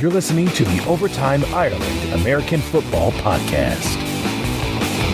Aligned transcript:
You're 0.00 0.12
listening 0.12 0.46
to 0.50 0.64
the 0.64 0.86
Overtime 0.86 1.44
Ireland 1.46 2.12
American 2.12 2.60
Football 2.60 3.10
Podcast. 3.12 3.96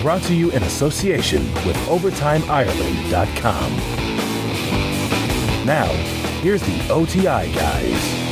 Brought 0.03 0.21
to 0.23 0.35
you 0.35 0.51
in 0.51 0.61
association 0.61 1.41
with 1.65 1.75
OvertimeIreland.com. 1.87 3.71
Now, 5.65 5.87
here's 6.43 6.61
the 6.61 6.87
OTI 6.91 7.51
guys. 7.55 8.25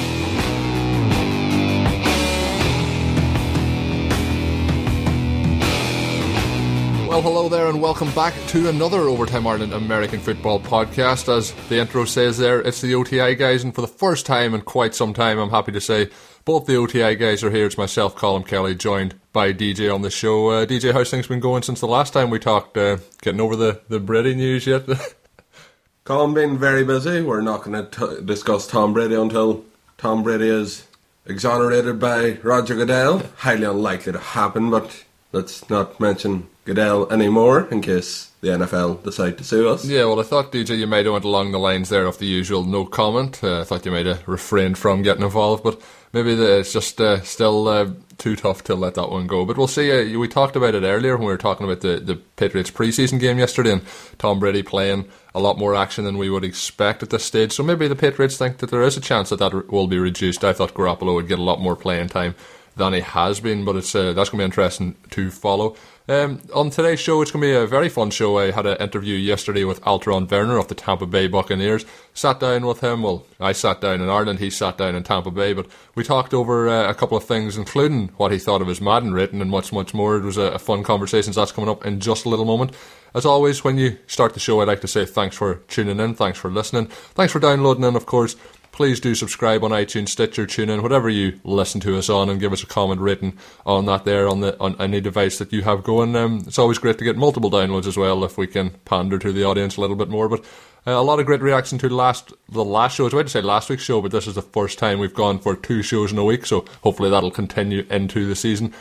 Well, 7.07 7.21
hello 7.21 7.49
there, 7.49 7.67
and 7.67 7.81
welcome 7.81 8.11
back 8.13 8.33
to 8.49 8.69
another 8.69 9.01
Overtime 9.01 9.45
Ireland 9.45 9.73
American 9.73 10.19
Football 10.19 10.59
podcast. 10.59 11.35
As 11.35 11.51
the 11.69 11.77
intro 11.77 12.05
says 12.05 12.37
there, 12.39 12.59
it's 12.61 12.81
the 12.81 12.93
OTI 12.95 13.35
guys, 13.35 13.63
and 13.63 13.73
for 13.73 13.81
the 13.81 13.87
first 13.87 14.25
time 14.25 14.53
in 14.55 14.61
quite 14.61 14.95
some 14.95 15.13
time, 15.13 15.37
I'm 15.37 15.51
happy 15.51 15.71
to 15.73 15.81
say 15.81 16.09
both 16.45 16.65
the 16.65 16.75
OTI 16.75 17.15
guys 17.15 17.43
are 17.43 17.51
here. 17.51 17.65
It's 17.65 17.77
myself, 17.77 18.15
Colin 18.15 18.43
Kelly, 18.43 18.75
joined 18.75 19.15
by 19.31 19.53
DJ 19.53 19.93
on 19.93 20.01
the 20.01 20.09
show. 20.09 20.49
Uh, 20.49 20.65
DJ, 20.65 20.93
how's 20.93 21.09
things 21.09 21.27
been 21.27 21.39
going 21.39 21.63
since 21.63 21.79
the 21.79 21.87
last 21.87 22.13
time 22.13 22.29
we 22.29 22.39
talked? 22.39 22.77
Uh, 22.77 22.97
getting 23.21 23.41
over 23.41 23.55
the, 23.55 23.81
the 23.89 23.99
Brady 23.99 24.35
news 24.35 24.67
yet? 24.67 24.83
Colin 26.03 26.33
been 26.33 26.57
very 26.57 26.83
busy. 26.83 27.21
We're 27.21 27.41
not 27.41 27.63
going 27.63 27.85
to 27.85 28.21
discuss 28.21 28.67
Tom 28.67 28.93
Brady 28.93 29.15
until 29.15 29.63
Tom 29.97 30.23
Brady 30.23 30.49
is 30.49 30.85
exonerated 31.25 31.99
by 31.99 32.39
Roger 32.43 32.75
Goodell. 32.75 33.23
Highly 33.37 33.63
unlikely 33.63 34.11
to 34.11 34.19
happen, 34.19 34.69
but 34.69 35.05
let's 35.33 35.69
not 35.69 35.99
mention 35.99 36.47
Goodell 36.63 37.11
anymore 37.11 37.67
in 37.69 37.81
case 37.81 38.31
the 38.39 38.49
NFL 38.49 39.03
decide 39.03 39.37
to 39.37 39.43
sue 39.43 39.67
us. 39.67 39.85
Yeah, 39.85 40.05
well, 40.05 40.19
I 40.19 40.23
thought, 40.23 40.51
DJ, 40.51 40.77
you 40.77 40.87
might 40.87 41.05
have 41.05 41.13
went 41.13 41.25
along 41.25 41.51
the 41.51 41.59
lines 41.59 41.89
there 41.89 42.05
of 42.05 42.19
the 42.19 42.25
usual 42.25 42.63
no 42.63 42.85
comment. 42.85 43.43
Uh, 43.43 43.61
I 43.61 43.63
thought 43.65 43.85
you 43.85 43.91
might 43.91 44.05
have 44.05 44.25
refrained 44.27 44.77
from 44.77 45.01
getting 45.01 45.23
involved, 45.23 45.63
but 45.63 45.81
maybe 46.13 46.35
the, 46.35 46.59
it's 46.59 46.71
just 46.71 47.01
uh, 47.01 47.21
still 47.21 47.67
uh, 47.67 47.89
too 48.17 48.35
tough 48.35 48.63
to 48.65 48.75
let 48.75 48.95
that 48.95 49.09
one 49.09 49.27
go. 49.27 49.45
But 49.45 49.57
we'll 49.57 49.67
see. 49.67 49.91
Uh, 49.91 50.19
we 50.19 50.27
talked 50.27 50.55
about 50.55 50.75
it 50.75 50.83
earlier 50.83 51.17
when 51.17 51.25
we 51.25 51.33
were 51.33 51.37
talking 51.37 51.65
about 51.65 51.81
the, 51.81 51.99
the 51.99 52.15
Patriots 52.15 52.71
preseason 52.71 53.19
game 53.19 53.39
yesterday 53.39 53.73
and 53.73 53.81
Tom 54.19 54.39
Brady 54.39 54.63
playing 54.63 55.09
a 55.35 55.39
lot 55.39 55.57
more 55.57 55.75
action 55.75 56.05
than 56.05 56.17
we 56.17 56.29
would 56.29 56.43
expect 56.43 57.03
at 57.03 57.09
this 57.09 57.25
stage. 57.25 57.51
So 57.51 57.63
maybe 57.63 57.87
the 57.87 57.95
Patriots 57.95 58.37
think 58.37 58.59
that 58.59 58.71
there 58.71 58.83
is 58.83 58.95
a 58.95 59.01
chance 59.01 59.29
that 59.29 59.39
that 59.39 59.71
will 59.71 59.87
be 59.87 59.99
reduced. 59.99 60.43
I 60.43 60.53
thought 60.53 60.73
Garoppolo 60.73 61.15
would 61.15 61.27
get 61.27 61.39
a 61.39 61.43
lot 61.43 61.59
more 61.59 61.75
playing 61.75 62.09
time 62.09 62.35
than 62.75 62.93
he 62.93 63.01
has 63.01 63.39
been, 63.39 63.65
but 63.65 63.75
it's 63.75 63.93
uh, 63.93 64.13
that's 64.13 64.29
going 64.29 64.39
to 64.39 64.43
be 64.43 64.45
interesting 64.45 64.95
to 65.11 65.31
follow. 65.31 65.75
Um, 66.09 66.41
on 66.53 66.69
today's 66.69 66.99
show, 66.99 67.21
it's 67.21 67.31
going 67.31 67.41
to 67.43 67.47
be 67.47 67.55
a 67.55 67.65
very 67.65 67.87
fun 67.87 68.09
show. 68.09 68.37
I 68.37 68.51
had 68.51 68.65
an 68.65 68.75
interview 68.77 69.15
yesterday 69.15 69.63
with 69.63 69.81
Alterraun 69.83 70.27
Verner 70.27 70.57
of 70.57 70.67
the 70.67 70.75
Tampa 70.75 71.05
Bay 71.05 71.27
Buccaneers. 71.27 71.85
Sat 72.13 72.41
down 72.41 72.65
with 72.65 72.81
him. 72.81 73.03
Well, 73.03 73.25
I 73.39 73.53
sat 73.53 73.79
down 73.79 74.01
in 74.01 74.09
Ireland, 74.09 74.39
he 74.39 74.49
sat 74.49 74.77
down 74.77 74.95
in 74.95 75.03
Tampa 75.03 75.31
Bay, 75.31 75.53
but 75.53 75.67
we 75.95 76.03
talked 76.03 76.33
over 76.33 76.67
uh, 76.67 76.89
a 76.89 76.93
couple 76.93 77.15
of 77.15 77.23
things, 77.23 77.57
including 77.57 78.09
what 78.17 78.33
he 78.33 78.37
thought 78.39 78.61
of 78.61 78.67
his 78.67 78.81
Madden 78.81 79.13
rating 79.13 79.39
and 79.39 79.49
much, 79.49 79.71
much 79.71 79.93
more. 79.93 80.17
It 80.17 80.23
was 80.23 80.37
a, 80.37 80.51
a 80.51 80.59
fun 80.59 80.83
conversation. 80.83 81.31
So 81.31 81.39
that's 81.39 81.53
coming 81.53 81.69
up 81.69 81.85
in 81.85 82.01
just 82.01 82.25
a 82.25 82.29
little 82.29 82.45
moment. 82.45 82.73
As 83.15 83.25
always, 83.25 83.63
when 83.63 83.77
you 83.77 83.97
start 84.07 84.33
the 84.33 84.39
show, 84.41 84.59
I'd 84.59 84.67
like 84.67 84.81
to 84.81 84.87
say 84.87 85.05
thanks 85.05 85.37
for 85.37 85.55
tuning 85.67 85.99
in, 85.99 86.15
thanks 86.15 86.39
for 86.39 86.49
listening, 86.49 86.87
thanks 86.87 87.31
for 87.31 87.39
downloading, 87.39 87.83
and 87.83 87.95
of 87.95 88.07
course, 88.07 88.35
please 88.73 88.99
do 88.99 89.15
subscribe 89.15 89.63
on 89.63 89.71
iTunes, 89.71 90.09
Stitcher, 90.09 90.45
TuneIn, 90.45 90.81
whatever 90.81 91.07
you 91.07 91.39
listen 91.45 91.79
to 91.81 91.97
us 91.97 92.09
on, 92.09 92.27
and 92.29 92.41
give 92.41 92.51
us 92.51 92.63
a 92.63 92.67
comment 92.67 92.99
written 92.99 93.37
on 93.65 93.85
that 93.85 94.03
there 94.03 94.27
on 94.27 94.41
the 94.41 94.59
on 94.59 94.75
any 94.81 94.99
device 94.99 95.37
that 95.37 95.53
you 95.53 95.61
have 95.61 95.83
going. 95.83 96.13
Um, 96.17 96.43
it's 96.45 96.59
always 96.59 96.79
great 96.79 96.97
to 96.97 97.05
get 97.05 97.15
multiple 97.15 97.49
downloads 97.49 97.87
as 97.87 97.95
well 97.95 98.25
if 98.25 98.37
we 98.37 98.47
can 98.47 98.71
pander 98.83 99.17
to 99.19 99.31
the 99.31 99.45
audience 99.45 99.77
a 99.77 99.81
little 99.81 99.95
bit 99.95 100.09
more. 100.09 100.27
But 100.27 100.41
uh, 100.85 100.91
a 100.91 101.03
lot 101.03 101.19
of 101.19 101.25
great 101.25 101.41
reaction 101.41 101.77
to 101.77 101.87
the 101.87 101.95
last 101.95 102.33
the 102.49 102.65
last 102.65 102.95
show. 102.95 103.03
I 103.03 103.05
was 103.05 103.13
about 103.13 103.23
to 103.23 103.29
say 103.29 103.41
last 103.41 103.69
week's 103.69 103.83
show, 103.83 104.01
but 104.01 104.11
this 104.11 104.27
is 104.27 104.35
the 104.35 104.41
first 104.41 104.77
time 104.77 104.99
we've 104.99 105.13
gone 105.13 105.39
for 105.39 105.55
two 105.55 105.81
shows 105.81 106.11
in 106.11 106.17
a 106.17 106.25
week, 106.25 106.45
so 106.45 106.65
hopefully 106.83 107.09
that'll 107.09 107.31
continue 107.31 107.85
into 107.89 108.27
the 108.27 108.35
season. 108.35 108.73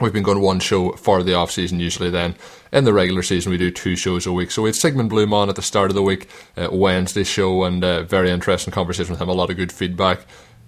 We've 0.00 0.14
been 0.14 0.22
going 0.22 0.40
one 0.40 0.60
show 0.60 0.92
for 0.92 1.22
the 1.22 1.34
off 1.34 1.50
season 1.50 1.78
usually. 1.78 2.08
Then 2.08 2.34
in 2.72 2.84
the 2.84 2.92
regular 2.94 3.22
season 3.22 3.52
we 3.52 3.58
do 3.58 3.70
two 3.70 3.96
shows 3.96 4.26
a 4.26 4.32
week. 4.32 4.50
So 4.50 4.62
we 4.62 4.68
had 4.70 4.76
Sigmund 4.76 5.10
Bloom 5.10 5.34
on 5.34 5.50
at 5.50 5.56
the 5.56 5.62
start 5.62 5.90
of 5.90 5.94
the 5.94 6.02
week, 6.02 6.26
uh, 6.56 6.68
Wednesday 6.72 7.22
show, 7.22 7.64
and 7.64 7.84
uh, 7.84 8.02
very 8.04 8.30
interesting 8.30 8.72
conversation 8.72 9.12
with 9.12 9.20
him. 9.20 9.28
A 9.28 9.34
lot 9.34 9.50
of 9.50 9.56
good 9.56 9.70
feedback. 9.70 10.20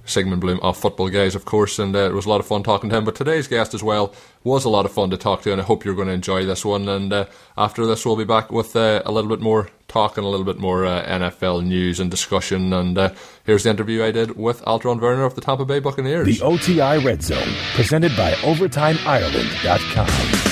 Sigmund 0.04 0.40
Bloom 0.40 0.60
of 0.60 0.76
Football 0.76 1.08
Guys, 1.08 1.34
of 1.34 1.44
course, 1.44 1.78
and 1.78 1.94
uh, 1.94 2.00
it 2.00 2.14
was 2.14 2.26
a 2.26 2.28
lot 2.28 2.40
of 2.40 2.46
fun 2.46 2.62
talking 2.62 2.90
to 2.90 2.96
him. 2.96 3.04
But 3.04 3.14
today's 3.14 3.46
guest 3.46 3.74
as 3.74 3.82
well 3.82 4.14
was 4.44 4.64
a 4.64 4.68
lot 4.68 4.84
of 4.84 4.92
fun 4.92 5.10
to 5.10 5.16
talk 5.16 5.42
to, 5.42 5.52
and 5.52 5.60
I 5.60 5.64
hope 5.64 5.84
you're 5.84 5.94
going 5.94 6.08
to 6.08 6.14
enjoy 6.14 6.44
this 6.44 6.64
one. 6.64 6.88
And 6.88 7.12
uh, 7.12 7.26
after 7.56 7.86
this, 7.86 8.04
we'll 8.04 8.16
be 8.16 8.24
back 8.24 8.50
with 8.50 8.74
uh, 8.74 9.02
a 9.04 9.12
little 9.12 9.30
bit 9.30 9.40
more 9.40 9.70
talk 9.88 10.16
and 10.16 10.26
a 10.26 10.28
little 10.28 10.46
bit 10.46 10.58
more 10.58 10.86
uh, 10.86 11.04
NFL 11.04 11.64
news 11.64 12.00
and 12.00 12.10
discussion. 12.10 12.72
And 12.72 12.98
uh, 12.98 13.10
here's 13.44 13.64
the 13.64 13.70
interview 13.70 14.02
I 14.02 14.10
did 14.10 14.36
with 14.36 14.62
Alterraun 14.62 14.98
Verner 14.98 15.24
of 15.24 15.34
the 15.34 15.40
Tampa 15.40 15.64
Bay 15.64 15.78
Buccaneers. 15.78 16.38
The 16.38 16.44
OTI 16.44 17.04
Red 17.04 17.22
Zone, 17.22 17.54
presented 17.74 18.16
by 18.16 18.32
OvertimeIreland.com. 18.32 20.48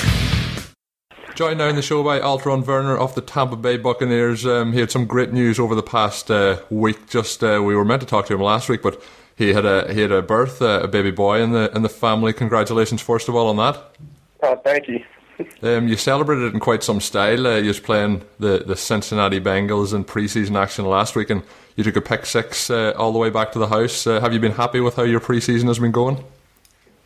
Joined 1.33 1.59
now 1.59 1.69
in 1.69 1.75
the 1.75 1.81
show 1.81 2.03
by 2.03 2.19
Alterraun 2.19 2.63
Verner 2.63 2.97
of 2.97 3.15
the 3.15 3.21
Tampa 3.21 3.55
Bay 3.55 3.77
Buccaneers. 3.77 4.45
Um, 4.45 4.73
he 4.73 4.79
had 4.79 4.91
some 4.91 5.05
great 5.05 5.33
news 5.33 5.59
over 5.59 5.75
the 5.75 5.81
past 5.81 6.29
uh, 6.29 6.61
week. 6.69 7.09
Just 7.09 7.43
uh, 7.43 7.61
we 7.65 7.73
were 7.73 7.85
meant 7.85 8.01
to 8.01 8.07
talk 8.07 8.27
to 8.27 8.35
him 8.35 8.41
last 8.41 8.69
week, 8.69 8.83
but 8.83 9.01
he 9.41 9.53
had 9.53 9.65
a 9.65 9.91
he 9.93 10.01
had 10.01 10.11
a 10.11 10.21
birth, 10.21 10.61
uh, 10.61 10.81
a 10.83 10.87
baby 10.87 11.11
boy 11.11 11.41
in 11.41 11.51
the 11.51 11.71
in 11.75 11.81
the 11.81 11.89
family. 11.89 12.33
Congratulations, 12.33 13.01
first 13.01 13.27
of 13.27 13.35
all, 13.35 13.47
on 13.47 13.57
that. 13.57 13.83
Oh, 14.43 14.55
thank 14.63 14.87
you. 14.87 15.03
Um, 15.63 15.87
you 15.87 15.95
celebrated 15.95 16.43
it 16.43 16.53
in 16.53 16.59
quite 16.59 16.83
some 16.83 17.01
style. 17.01 17.47
Uh, 17.47 17.55
you 17.55 17.69
was 17.69 17.79
playing 17.79 18.21
the, 18.39 18.63
the 18.63 18.75
Cincinnati 18.75 19.39
Bengals 19.39 19.91
in 19.91 20.05
preseason 20.05 20.55
action 20.55 20.85
last 20.85 21.15
week, 21.15 21.31
and 21.31 21.41
you 21.75 21.83
took 21.83 21.95
a 21.95 22.01
pick 22.01 22.27
six 22.27 22.69
uh, 22.69 22.93
all 22.95 23.11
the 23.11 23.17
way 23.17 23.31
back 23.31 23.51
to 23.53 23.59
the 23.59 23.67
house. 23.67 24.05
Uh, 24.05 24.19
have 24.21 24.33
you 24.33 24.39
been 24.39 24.51
happy 24.51 24.81
with 24.81 24.97
how 24.97 25.01
your 25.01 25.19
preseason 25.19 25.65
has 25.65 25.79
been 25.79 25.91
going? 25.91 26.23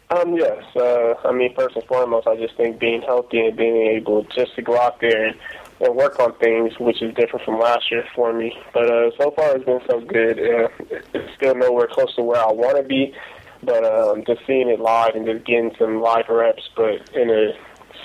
Um, 0.10 0.36
yes. 0.36 0.64
Uh, 0.76 1.14
I 1.24 1.32
mean, 1.32 1.56
first 1.56 1.78
and 1.78 1.86
foremost, 1.86 2.28
I 2.28 2.36
just 2.36 2.58
think 2.58 2.78
being 2.78 3.02
healthy 3.04 3.40
and 3.40 3.56
being 3.56 3.78
able 3.78 4.24
just 4.24 4.54
to 4.56 4.62
go 4.62 4.78
out 4.78 5.00
there 5.00 5.28
and, 5.28 5.38
and 5.86 5.96
work 5.96 6.20
on 6.20 6.34
things, 6.40 6.74
which 6.80 7.02
is 7.02 7.14
different 7.16 7.46
from 7.46 7.60
last 7.60 7.90
year 7.92 8.04
for 8.16 8.34
me. 8.34 8.58
But 8.74 8.90
uh, 8.90 9.12
so 9.20 9.32
far, 9.32 9.56
it's 9.56 9.66
been 9.66 9.82
so 9.90 10.00
good. 10.02 10.40
Uh, 10.40 10.68
it's 11.14 11.36
still 11.36 11.56
nowhere 11.56 11.88
close 11.88 12.14
to 12.16 12.24
where 12.24 12.42
I 12.42 12.52
want 12.52 12.78
to 12.78 12.84
be, 12.84 13.14
but 13.64 13.84
um, 13.84 14.24
just 14.26 14.42
seeing 14.46 14.70
it 14.70 14.80
live 14.80 15.16
and 15.16 15.26
just 15.26 15.46
getting 15.46 15.72
some 15.80 16.02
live 16.02 16.26
reps, 16.30 16.70
but 16.76 17.10
in 17.16 17.30
a 17.30 17.54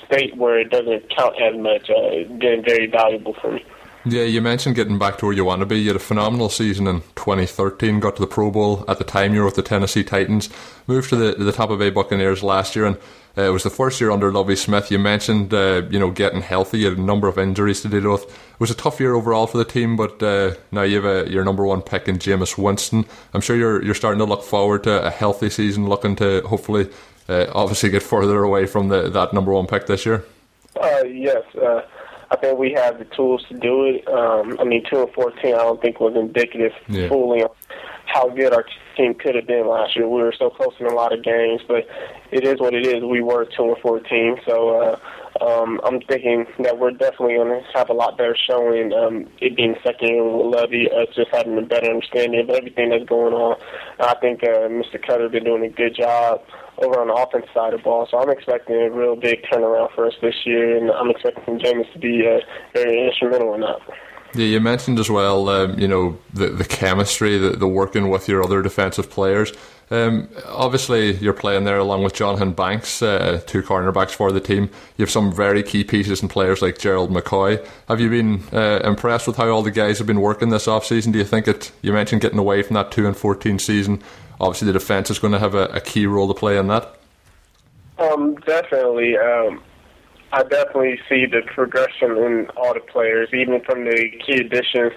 state 0.07 0.35
where 0.35 0.59
it 0.59 0.69
doesn't 0.69 1.15
count 1.15 1.35
as 1.41 1.57
much, 1.57 1.89
uh, 1.89 2.11
it's 2.11 2.31
been 2.39 2.63
very 2.65 2.87
valuable 2.87 3.35
for 3.41 3.51
me. 3.51 3.65
Yeah, 4.03 4.23
you 4.23 4.41
mentioned 4.41 4.75
getting 4.75 4.97
back 4.97 5.19
to 5.19 5.27
where 5.27 5.35
you 5.35 5.45
want 5.45 5.59
to 5.59 5.67
be. 5.67 5.79
You 5.79 5.89
had 5.89 5.95
a 5.95 5.99
phenomenal 5.99 6.49
season 6.49 6.87
in 6.87 7.01
2013, 7.15 7.99
got 7.99 8.15
to 8.15 8.21
the 8.21 8.27
Pro 8.27 8.49
Bowl. 8.49 8.83
At 8.87 8.97
the 8.97 9.03
time, 9.03 9.35
you 9.35 9.41
were 9.41 9.45
with 9.45 9.55
the 9.55 9.61
Tennessee 9.61 10.03
Titans. 10.03 10.49
Moved 10.87 11.09
to 11.09 11.15
the, 11.15 11.43
the 11.43 11.51
Tampa 11.51 11.77
Bay 11.77 11.91
Buccaneers 11.91 12.41
last 12.41 12.75
year, 12.75 12.85
and 12.87 12.97
uh, 13.37 13.43
it 13.43 13.49
was 13.49 13.61
the 13.61 13.69
first 13.69 14.01
year 14.01 14.09
under 14.09 14.31
Lovie 14.31 14.55
Smith. 14.55 14.89
You 14.89 14.97
mentioned, 14.97 15.53
uh, 15.53 15.83
you 15.91 15.99
know, 15.99 16.09
getting 16.09 16.41
healthy. 16.41 16.79
You 16.79 16.89
had 16.89 16.97
a 16.97 17.01
number 17.01 17.27
of 17.27 17.37
injuries 17.37 17.81
to 17.81 17.89
deal 17.89 18.11
with. 18.11 18.23
It 18.23 18.59
was 18.59 18.71
a 18.71 18.75
tough 18.75 18.99
year 18.99 19.13
overall 19.13 19.45
for 19.45 19.59
the 19.59 19.65
team, 19.65 19.95
but 19.95 20.21
uh, 20.23 20.55
now 20.71 20.81
you 20.81 21.03
have 21.03 21.27
a, 21.27 21.29
your 21.29 21.45
number 21.45 21.63
one 21.63 21.83
pick 21.83 22.07
in 22.07 22.17
Jameis 22.17 22.57
Winston. 22.57 23.05
I'm 23.35 23.41
sure 23.41 23.55
you're 23.55 23.83
you're 23.83 23.93
starting 23.93 24.19
to 24.19 24.25
look 24.25 24.43
forward 24.43 24.83
to 24.85 25.05
a 25.05 25.11
healthy 25.11 25.51
season, 25.51 25.87
looking 25.87 26.15
to 26.15 26.41
hopefully, 26.41 26.89
uh, 27.29 27.45
obviously, 27.53 27.91
get 27.91 28.01
further 28.01 28.43
away 28.43 28.65
from 28.65 28.89
the, 28.89 29.11
that 29.11 29.31
number 29.31 29.51
one 29.51 29.67
pick 29.67 29.85
this 29.85 30.07
year. 30.07 30.25
Uh, 30.75 31.03
yes. 31.03 31.43
I 32.31 32.37
think 32.37 32.57
we 32.57 32.71
have 32.71 32.97
the 32.97 33.05
tools 33.05 33.43
to 33.49 33.57
do 33.57 33.83
it. 33.85 34.07
Um, 34.07 34.57
I 34.59 34.63
mean, 34.63 34.83
two 34.89 35.01
and 35.03 35.13
fourteen, 35.13 35.53
I 35.53 35.59
don't 35.59 35.81
think 35.81 35.99
was 35.99 36.15
indicative 36.15 36.71
Yeah. 36.87 37.09
fully 37.09 37.43
of 37.43 37.51
how 38.05 38.29
good 38.29 38.53
our 38.53 38.65
team 38.95 39.13
could 39.13 39.35
have 39.35 39.47
been 39.47 39.67
last 39.67 39.95
year. 39.95 40.07
We 40.07 40.21
were 40.21 40.33
so 40.37 40.49
close 40.49 40.73
in 40.79 40.85
a 40.85 40.93
lot 40.93 41.13
of 41.13 41.23
games, 41.23 41.61
but 41.67 41.87
it 42.31 42.43
is 42.45 42.59
what 42.59 42.73
it 42.73 42.85
is. 42.85 43.03
We 43.03 43.21
were 43.21 43.45
two 43.45 43.63
and 43.63 43.77
fourteen, 43.77 44.37
so 44.45 44.81
uh, 44.81 44.99
um, 45.43 45.79
I'm 45.83 46.01
thinking 46.01 46.45
that 46.59 46.77
we're 46.77 46.91
definitely 46.91 47.35
going 47.35 47.61
to 47.61 47.77
have 47.77 47.89
a 47.89 47.93
lot 47.93 48.17
better 48.17 48.35
showing. 48.35 48.93
Um, 48.93 49.27
it 49.39 49.55
being 49.55 49.75
second 49.83 50.09
year 50.09 50.23
with 50.23 50.55
Lovie, 50.55 50.89
us 50.91 51.07
just 51.15 51.29
having 51.31 51.57
a 51.57 51.61
better 51.61 51.89
understanding 51.89 52.39
of 52.41 52.49
everything 52.49 52.89
that's 52.89 53.05
going 53.05 53.33
on. 53.33 53.57
I 53.99 54.15
think 54.15 54.43
uh, 54.43 54.67
Mr. 54.69 55.03
Koetter 55.03 55.31
been 55.31 55.43
doing 55.43 55.63
a 55.63 55.69
good 55.69 55.95
job 55.95 56.41
over 56.77 56.99
on 56.99 57.07
the 57.07 57.13
offense 57.13 57.45
side 57.53 57.73
of 57.73 57.79
the 57.79 57.83
ball. 57.83 58.07
So 58.09 58.17
I'm 58.17 58.29
expecting 58.29 58.75
a 58.75 58.89
real 58.89 59.15
big 59.15 59.43
turnaround 59.43 59.93
for 59.93 60.07
us 60.07 60.13
this 60.21 60.35
year, 60.45 60.77
and 60.77 60.91
I'm 60.91 61.09
expecting 61.09 61.59
Jameis 61.59 61.91
to 61.93 61.99
be 61.99 62.27
uh, 62.27 62.39
very 62.73 63.07
instrumental 63.07 63.53
in 63.53 63.61
that. 63.61 63.79
Yeah, 64.33 64.45
you 64.45 64.61
mentioned 64.61 64.97
as 64.97 65.09
well, 65.09 65.49
um, 65.49 65.77
you 65.77 65.87
know, 65.87 66.17
the 66.33 66.47
the 66.49 66.63
chemistry, 66.63 67.37
the, 67.37 67.49
the 67.51 67.67
working 67.67 68.09
with 68.09 68.27
your 68.27 68.43
other 68.43 68.61
defensive 68.61 69.09
players. 69.09 69.51
Um, 69.89 70.29
obviously, 70.45 71.17
you're 71.17 71.33
playing 71.33 71.65
there 71.65 71.77
along 71.77 72.03
with 72.03 72.13
Johnthan 72.13 72.55
Banks, 72.55 73.01
uh, 73.01 73.41
two 73.45 73.61
cornerbacks 73.61 74.11
for 74.11 74.31
the 74.31 74.39
team. 74.39 74.69
You 74.95 75.03
have 75.03 75.11
some 75.11 75.33
very 75.33 75.61
key 75.63 75.83
pieces 75.83 76.21
and 76.21 76.29
players 76.29 76.61
like 76.61 76.79
Gerald 76.79 77.11
McCoy. 77.11 77.67
Have 77.89 77.99
you 77.99 78.09
been 78.09 78.41
uh, 78.53 78.79
impressed 78.85 79.27
with 79.27 79.35
how 79.35 79.49
all 79.49 79.63
the 79.63 79.69
guys 79.69 79.97
have 79.97 80.07
been 80.07 80.21
working 80.21 80.47
this 80.47 80.65
offseason? 80.65 81.11
Do 81.11 81.19
you 81.19 81.25
think 81.25 81.45
it? 81.49 81.73
You 81.81 81.91
mentioned 81.91 82.21
getting 82.21 82.39
away 82.39 82.63
from 82.63 82.75
that 82.75 82.91
two 82.91 83.05
and 83.05 83.17
fourteen 83.17 83.59
season. 83.59 84.01
Obviously, 84.39 84.67
the 84.67 84.73
defense 84.73 85.11
is 85.11 85.19
going 85.19 85.33
to 85.33 85.39
have 85.39 85.55
a, 85.55 85.65
a 85.65 85.81
key 85.81 86.05
role 86.05 86.29
to 86.29 86.33
play 86.33 86.57
in 86.57 86.67
that. 86.67 86.95
Um, 87.99 88.35
definitely. 88.35 89.17
Um, 89.17 89.61
I 90.33 90.43
definitely 90.43 90.97
see 91.09 91.25
the 91.25 91.41
progression 91.53 92.11
in 92.11 92.47
all 92.55 92.73
the 92.73 92.79
players, 92.79 93.27
even 93.33 93.61
from 93.65 93.83
the 93.83 94.11
key 94.25 94.39
additions 94.39 94.93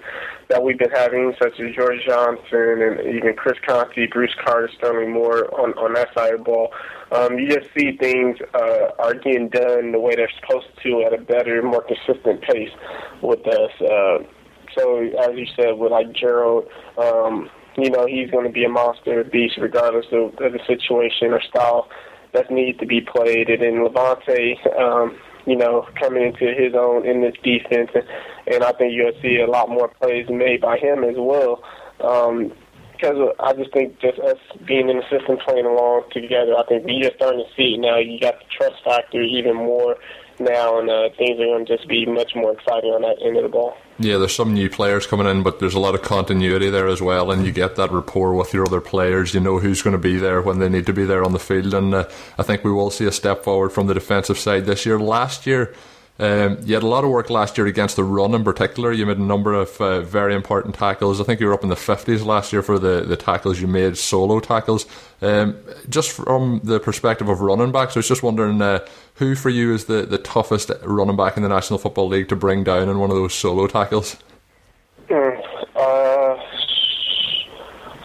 that 0.48 0.62
we've 0.62 0.78
been 0.78 0.90
having, 0.90 1.34
such 1.42 1.58
as 1.58 1.74
George 1.74 1.98
Johnson 2.06 2.82
and 2.82 3.16
even 3.16 3.34
Chris 3.34 3.58
Conte, 3.66 4.06
Bruce 4.12 4.34
Carter, 4.44 4.70
Sterling 4.78 5.12
Moore 5.12 5.52
on, 5.60 5.72
on 5.74 5.94
that 5.94 6.14
side 6.14 6.34
of 6.34 6.40
the 6.40 6.44
ball. 6.44 6.72
Um, 7.10 7.38
you 7.38 7.48
just 7.48 7.68
see 7.76 7.96
things 7.96 8.38
uh, 8.54 8.90
are 8.98 9.14
getting 9.14 9.48
done 9.48 9.90
the 9.90 9.98
way 9.98 10.14
they're 10.14 10.30
supposed 10.40 10.68
to 10.84 11.02
at 11.02 11.12
a 11.12 11.22
better, 11.22 11.62
more 11.62 11.82
consistent 11.82 12.42
pace 12.42 12.70
with 13.20 13.44
us. 13.48 13.72
Uh, 13.80 14.18
so, 14.78 15.00
as 15.00 15.36
you 15.36 15.46
said, 15.56 15.72
with 15.72 15.90
like 15.90 16.12
Gerald, 16.12 16.68
um, 16.96 17.50
you 17.76 17.90
know, 17.90 18.06
he's 18.06 18.30
going 18.30 18.46
to 18.46 18.52
be 18.52 18.64
a 18.64 18.68
monster, 18.68 19.24
beast, 19.24 19.56
regardless 19.60 20.06
of, 20.12 20.34
of 20.38 20.52
the 20.52 20.60
situation 20.66 21.32
or 21.32 21.42
style 21.42 21.88
that 22.34 22.50
needs 22.50 22.78
to 22.80 22.86
be 22.86 23.00
played. 23.00 23.48
And 23.48 23.62
then 23.62 23.86
Lavonte, 23.86 24.78
um, 24.78 25.18
you 25.46 25.56
know, 25.56 25.86
coming 25.98 26.22
into 26.24 26.52
his 26.54 26.74
own 26.74 27.06
in 27.06 27.22
this 27.22 27.34
defense, 27.42 27.90
and, 27.94 28.04
and 28.52 28.64
I 28.64 28.72
think 28.72 28.92
you'll 28.92 29.18
see 29.22 29.38
a 29.40 29.50
lot 29.50 29.68
more 29.68 29.88
plays 29.88 30.28
made 30.28 30.60
by 30.60 30.78
him 30.78 31.04
as 31.04 31.16
well. 31.16 31.62
Um, 32.00 32.52
because 32.92 33.34
I 33.40 33.52
just 33.54 33.72
think 33.72 34.00
just 34.00 34.18
us 34.20 34.38
being 34.66 34.88
in 34.88 34.96
the 34.96 35.02
system 35.10 35.36
playing 35.44 35.66
along 35.66 36.04
together, 36.12 36.54
I 36.56 36.64
think 36.64 36.86
just 37.02 37.16
starting 37.16 37.44
to 37.44 37.54
see 37.56 37.76
now. 37.76 37.98
You 37.98 38.20
got 38.20 38.38
the 38.38 38.46
trust 38.56 38.82
factor 38.84 39.20
even 39.20 39.56
more 39.56 39.96
now, 40.38 40.78
and 40.78 40.88
uh, 40.88 41.08
things 41.18 41.38
are 41.40 41.44
going 41.44 41.66
to 41.66 41.76
just 41.76 41.88
be 41.88 42.06
much 42.06 42.32
more 42.34 42.52
exciting 42.52 42.90
on 42.90 43.02
that 43.02 43.18
end 43.20 43.36
of 43.36 43.42
the 43.42 43.48
ball. 43.48 43.76
Yeah, 43.96 44.18
there's 44.18 44.34
some 44.34 44.54
new 44.54 44.68
players 44.68 45.06
coming 45.06 45.28
in, 45.28 45.44
but 45.44 45.60
there's 45.60 45.74
a 45.74 45.78
lot 45.78 45.94
of 45.94 46.02
continuity 46.02 46.68
there 46.68 46.88
as 46.88 47.00
well, 47.00 47.30
and 47.30 47.46
you 47.46 47.52
get 47.52 47.76
that 47.76 47.92
rapport 47.92 48.34
with 48.34 48.52
your 48.52 48.66
other 48.66 48.80
players. 48.80 49.34
You 49.34 49.40
know 49.40 49.60
who's 49.60 49.82
going 49.82 49.92
to 49.92 49.98
be 49.98 50.16
there 50.16 50.42
when 50.42 50.58
they 50.58 50.68
need 50.68 50.86
to 50.86 50.92
be 50.92 51.04
there 51.04 51.22
on 51.22 51.32
the 51.32 51.38
field, 51.38 51.74
and 51.74 51.94
uh, 51.94 52.08
I 52.36 52.42
think 52.42 52.64
we 52.64 52.72
will 52.72 52.90
see 52.90 53.06
a 53.06 53.12
step 53.12 53.44
forward 53.44 53.70
from 53.70 53.86
the 53.86 53.94
defensive 53.94 54.38
side 54.38 54.66
this 54.66 54.84
year. 54.84 54.98
Last 54.98 55.46
year, 55.46 55.72
um, 56.18 56.58
you 56.62 56.74
had 56.74 56.84
a 56.84 56.86
lot 56.86 57.02
of 57.02 57.10
work 57.10 57.28
last 57.28 57.58
year 57.58 57.66
against 57.66 57.96
the 57.96 58.04
run 58.04 58.34
in 58.34 58.44
particular. 58.44 58.92
You 58.92 59.04
made 59.04 59.18
a 59.18 59.22
number 59.22 59.52
of 59.52 59.80
uh, 59.80 60.00
very 60.02 60.34
important 60.34 60.76
tackles. 60.76 61.20
I 61.20 61.24
think 61.24 61.40
you 61.40 61.46
were 61.46 61.54
up 61.54 61.64
in 61.64 61.70
the 61.70 61.74
50s 61.74 62.24
last 62.24 62.52
year 62.52 62.62
for 62.62 62.78
the, 62.78 63.00
the 63.00 63.16
tackles 63.16 63.60
you 63.60 63.66
made, 63.66 63.98
solo 63.98 64.38
tackles. 64.38 64.86
Um, 65.20 65.56
just 65.88 66.12
from 66.12 66.60
the 66.62 66.78
perspective 66.78 67.28
of 67.28 67.40
running 67.40 67.72
backs, 67.72 67.96
I 67.96 67.98
was 67.98 68.08
just 68.08 68.22
wondering 68.22 68.62
uh, 68.62 68.86
who 69.14 69.34
for 69.34 69.50
you 69.50 69.74
is 69.74 69.86
the, 69.86 70.02
the 70.02 70.18
toughest 70.18 70.70
running 70.84 71.16
back 71.16 71.36
in 71.36 71.42
the 71.42 71.48
National 71.48 71.80
Football 71.80 72.08
League 72.08 72.28
to 72.28 72.36
bring 72.36 72.62
down 72.62 72.88
in 72.88 73.00
one 73.00 73.10
of 73.10 73.16
those 73.16 73.34
solo 73.34 73.66
tackles? 73.66 74.16
Uh, 75.74 76.36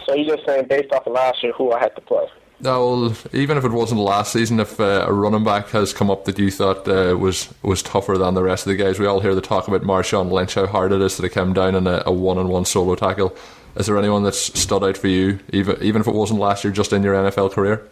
so 0.04 0.14
you're 0.14 0.36
just 0.36 0.46
saying 0.48 0.66
based 0.68 0.92
off 0.92 1.06
of 1.06 1.12
last 1.12 1.42
year 1.44 1.52
who 1.52 1.72
I 1.72 1.78
had 1.78 1.94
to 1.94 2.00
play? 2.00 2.26
No, 2.62 3.14
even 3.32 3.56
if 3.56 3.64
it 3.64 3.70
wasn't 3.70 4.00
last 4.00 4.32
season, 4.32 4.60
if 4.60 4.78
uh, 4.78 5.06
a 5.08 5.12
running 5.12 5.44
back 5.44 5.68
has 5.70 5.94
come 5.94 6.10
up 6.10 6.26
that 6.26 6.38
you 6.38 6.50
thought 6.50 6.86
uh, 6.86 7.16
was 7.18 7.52
was 7.62 7.82
tougher 7.82 8.18
than 8.18 8.34
the 8.34 8.42
rest 8.42 8.66
of 8.66 8.70
the 8.70 8.82
guys, 8.82 8.98
we 8.98 9.06
all 9.06 9.20
hear 9.20 9.34
the 9.34 9.40
talk 9.40 9.66
about 9.66 9.82
Marshawn 9.82 10.30
Lynch, 10.30 10.54
how 10.54 10.66
hard 10.66 10.92
it 10.92 11.00
is 11.00 11.16
to 11.16 11.28
come 11.28 11.54
down 11.54 11.74
in 11.74 11.86
a, 11.86 12.02
a 12.04 12.12
one-on-one 12.12 12.66
solo 12.66 12.94
tackle. 12.94 13.34
Is 13.76 13.86
there 13.86 13.96
anyone 13.96 14.24
that's 14.24 14.60
stood 14.60 14.84
out 14.84 14.98
for 14.98 15.08
you, 15.08 15.38
even 15.50 15.82
even 15.82 16.00
if 16.02 16.06
it 16.06 16.14
wasn't 16.14 16.40
last 16.40 16.64
year, 16.64 16.72
just 16.72 16.92
in 16.92 17.02
your 17.02 17.14
NFL 17.14 17.52
career? 17.52 17.88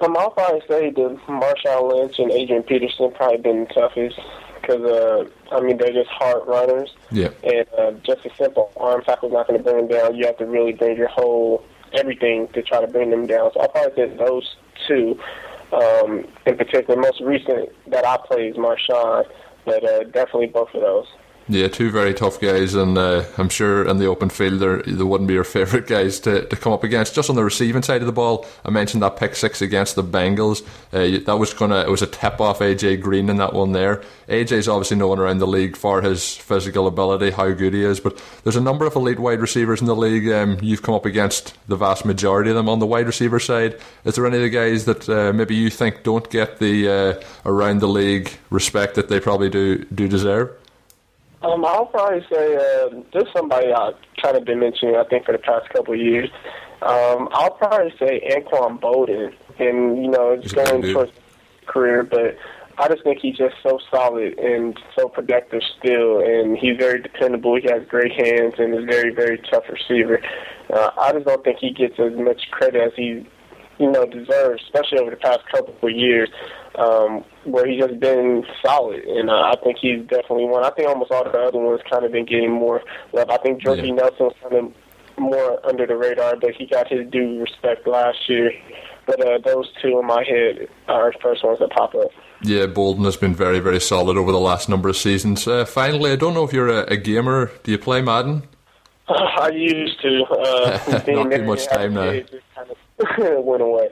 Um, 0.00 0.16
I'll 0.16 0.30
probably 0.30 0.62
say 0.68 0.90
the 0.90 1.18
Marshawn 1.28 1.92
Lynch 1.92 2.18
and 2.18 2.30
Adrian 2.32 2.64
Peterson 2.64 3.12
probably 3.12 3.38
been 3.38 3.64
the 3.64 3.74
toughest 3.74 4.20
because 4.60 4.82
uh, 4.82 5.54
I 5.54 5.60
mean 5.60 5.76
they're 5.76 5.92
just 5.92 6.10
hard 6.10 6.46
runners. 6.46 6.92
Yeah. 7.10 7.30
And 7.44 7.66
uh, 7.78 7.92
just 8.02 8.26
a 8.26 8.34
simple 8.36 8.72
arm 8.76 9.02
tackle 9.04 9.28
is 9.28 9.32
not 9.32 9.46
going 9.46 9.62
to 9.62 9.64
bring 9.64 9.86
them 9.86 9.88
down. 9.88 10.16
You 10.16 10.26
have 10.26 10.38
to 10.38 10.46
really 10.46 10.72
bring 10.72 10.96
your 10.96 11.08
whole 11.08 11.64
everything 11.96 12.48
to 12.54 12.62
try 12.62 12.80
to 12.80 12.86
bring 12.86 13.10
them 13.10 13.26
down. 13.26 13.50
So 13.54 13.60
I'll 13.60 13.68
probably 13.68 13.94
say 13.96 14.16
those 14.16 14.56
two 14.86 15.18
um, 15.72 16.26
in 16.46 16.56
particular. 16.56 17.00
Most 17.00 17.20
recent 17.20 17.70
that 17.88 18.06
I 18.06 18.18
played 18.26 18.52
is 18.52 18.56
Marshawn, 18.56 19.24
but 19.64 19.84
uh, 19.84 20.04
definitely 20.04 20.46
both 20.46 20.68
of 20.74 20.80
those. 20.80 21.06
Yeah, 21.48 21.68
two 21.68 21.92
very 21.92 22.12
tough 22.12 22.40
guys, 22.40 22.74
and 22.74 22.98
uh, 22.98 23.22
I'm 23.38 23.48
sure 23.48 23.86
in 23.86 23.98
the 23.98 24.06
open 24.06 24.30
field 24.30 24.58
they 24.84 25.02
wouldn't 25.04 25.28
be 25.28 25.34
your 25.34 25.44
favourite 25.44 25.86
guys 25.86 26.18
to, 26.20 26.44
to 26.44 26.56
come 26.56 26.72
up 26.72 26.82
against. 26.82 27.14
Just 27.14 27.30
on 27.30 27.36
the 27.36 27.44
receiving 27.44 27.84
side 27.84 28.02
of 28.02 28.06
the 28.06 28.12
ball, 28.12 28.44
I 28.64 28.70
mentioned 28.70 29.04
that 29.04 29.16
pick 29.16 29.36
six 29.36 29.62
against 29.62 29.94
the 29.94 30.02
Bengals. 30.02 30.66
Uh, 30.92 31.24
that 31.24 31.38
was 31.38 31.54
gonna 31.54 31.82
it 31.82 31.88
was 31.88 32.02
a 32.02 32.08
tip 32.08 32.40
off 32.40 32.58
AJ 32.58 33.00
Green 33.00 33.28
in 33.28 33.36
that 33.36 33.52
one 33.52 33.70
there. 33.70 34.02
AJ's 34.28 34.66
obviously 34.66 34.96
known 34.96 35.20
around 35.20 35.38
the 35.38 35.46
league 35.46 35.76
for 35.76 36.02
his 36.02 36.36
physical 36.36 36.88
ability, 36.88 37.30
how 37.30 37.52
good 37.52 37.74
he 37.74 37.84
is, 37.84 38.00
but 38.00 38.20
there's 38.42 38.56
a 38.56 38.60
number 38.60 38.84
of 38.84 38.96
elite 38.96 39.20
wide 39.20 39.40
receivers 39.40 39.80
in 39.80 39.86
the 39.86 39.94
league. 39.94 40.28
Um, 40.28 40.58
you've 40.60 40.82
come 40.82 40.96
up 40.96 41.06
against 41.06 41.56
the 41.68 41.76
vast 41.76 42.04
majority 42.04 42.50
of 42.50 42.56
them 42.56 42.68
on 42.68 42.80
the 42.80 42.86
wide 42.86 43.06
receiver 43.06 43.38
side. 43.38 43.78
Is 44.04 44.16
there 44.16 44.26
any 44.26 44.38
of 44.38 44.42
the 44.42 44.50
guys 44.50 44.84
that 44.86 45.08
uh, 45.08 45.32
maybe 45.32 45.54
you 45.54 45.70
think 45.70 46.02
don't 46.02 46.28
get 46.28 46.58
the 46.58 46.88
uh, 46.88 47.24
around 47.48 47.78
the 47.78 47.88
league 47.88 48.32
respect 48.50 48.96
that 48.96 49.08
they 49.08 49.20
probably 49.20 49.48
do 49.48 49.84
do 49.84 50.08
deserve? 50.08 50.50
Um, 51.42 51.64
I'll 51.64 51.86
probably 51.86 52.24
say 52.32 52.56
uh, 52.56 52.88
there's 53.12 53.32
somebody 53.34 53.72
I've 53.72 53.94
kind 54.22 54.36
of 54.36 54.44
been 54.44 54.60
mentioning. 54.60 54.96
I 54.96 55.04
think 55.04 55.26
for 55.26 55.32
the 55.32 55.38
past 55.38 55.68
couple 55.70 55.94
of 55.94 56.00
years. 56.00 56.30
Um, 56.82 57.28
I'll 57.32 57.52
probably 57.52 57.94
say 57.98 58.22
Anquan 58.30 58.80
Boldin, 58.80 59.32
and 59.58 60.02
you 60.02 60.10
know, 60.10 60.32
it's 60.32 60.52
going 60.52 60.82
towards 60.82 61.12
career, 61.66 62.02
but 62.02 62.36
I 62.78 62.88
just 62.88 63.02
think 63.04 63.20
he's 63.20 63.36
just 63.36 63.54
so 63.62 63.78
solid 63.90 64.38
and 64.38 64.78
so 64.94 65.08
productive 65.08 65.62
still, 65.78 66.20
and 66.20 66.58
he's 66.58 66.76
very 66.76 67.00
dependable. 67.00 67.56
He 67.56 67.68
has 67.70 67.82
great 67.88 68.12
hands 68.12 68.54
and 68.58 68.74
is 68.74 68.84
very, 68.84 69.14
very 69.14 69.38
tough 69.50 69.64
receiver. 69.70 70.20
Uh, 70.72 70.90
I 70.98 71.12
just 71.12 71.24
don't 71.24 71.42
think 71.42 71.58
he 71.58 71.70
gets 71.70 71.98
as 71.98 72.12
much 72.14 72.50
credit 72.50 72.82
as 72.82 72.92
he, 72.94 73.26
you 73.78 73.90
know, 73.90 74.06
deserves, 74.06 74.62
especially 74.64 74.98
over 74.98 75.10
the 75.10 75.16
past 75.16 75.40
couple 75.50 75.74
of 75.82 75.94
years 75.94 76.28
um, 76.78 77.24
where 77.44 77.66
he's 77.66 77.80
just 77.80 77.98
been 78.00 78.44
solid, 78.64 79.04
and 79.04 79.30
uh, 79.30 79.52
I 79.52 79.56
think 79.62 79.78
he's 79.80 80.00
definitely 80.02 80.44
one. 80.44 80.64
I 80.64 80.70
think 80.70 80.88
almost 80.88 81.10
all 81.10 81.24
the 81.24 81.30
other 81.30 81.58
ones 81.58 81.80
kind 81.90 82.04
of 82.04 82.12
been 82.12 82.26
getting 82.26 82.52
more 82.52 82.82
love. 83.12 83.30
I 83.30 83.38
think 83.38 83.62
Jordy 83.62 83.88
yeah. 83.88 83.94
Nelson 83.94 84.26
was 84.26 84.34
kind 84.42 84.54
of 84.54 84.72
more 85.18 85.66
under 85.66 85.86
the 85.86 85.96
radar, 85.96 86.36
but 86.36 86.52
he 86.52 86.66
got 86.66 86.88
his 86.88 87.08
due 87.10 87.40
respect 87.40 87.86
last 87.86 88.28
year. 88.28 88.52
But 89.06 89.24
uh, 89.26 89.38
those 89.44 89.70
two 89.80 89.98
in 90.00 90.06
my 90.06 90.24
head 90.24 90.68
are 90.88 91.12
the 91.12 91.18
first 91.22 91.44
ones 91.44 91.60
that 91.60 91.70
pop 91.70 91.94
up. 91.94 92.10
Yeah, 92.42 92.66
Boldin 92.66 93.04
has 93.04 93.16
been 93.16 93.34
very, 93.34 93.60
very 93.60 93.80
solid 93.80 94.18
over 94.18 94.32
the 94.32 94.40
last 94.40 94.68
number 94.68 94.88
of 94.88 94.96
seasons. 94.96 95.46
Uh, 95.46 95.64
finally, 95.64 96.12
I 96.12 96.16
don't 96.16 96.34
know 96.34 96.44
if 96.44 96.52
you're 96.52 96.68
a, 96.68 96.84
a 96.92 96.96
gamer. 96.96 97.50
Do 97.62 97.70
you 97.70 97.78
play 97.78 98.02
Madden? 98.02 98.42
Uh, 99.08 99.12
I 99.40 99.48
used 99.50 100.00
to. 100.02 100.24
Uh, 100.24 100.78
Not 100.90 101.06
too 101.06 101.44
much 101.44 101.66
time 101.68 101.94
now. 101.94 102.10
Kind 102.10 102.70
of 102.70 102.75
went 103.18 103.62
away. 103.62 103.88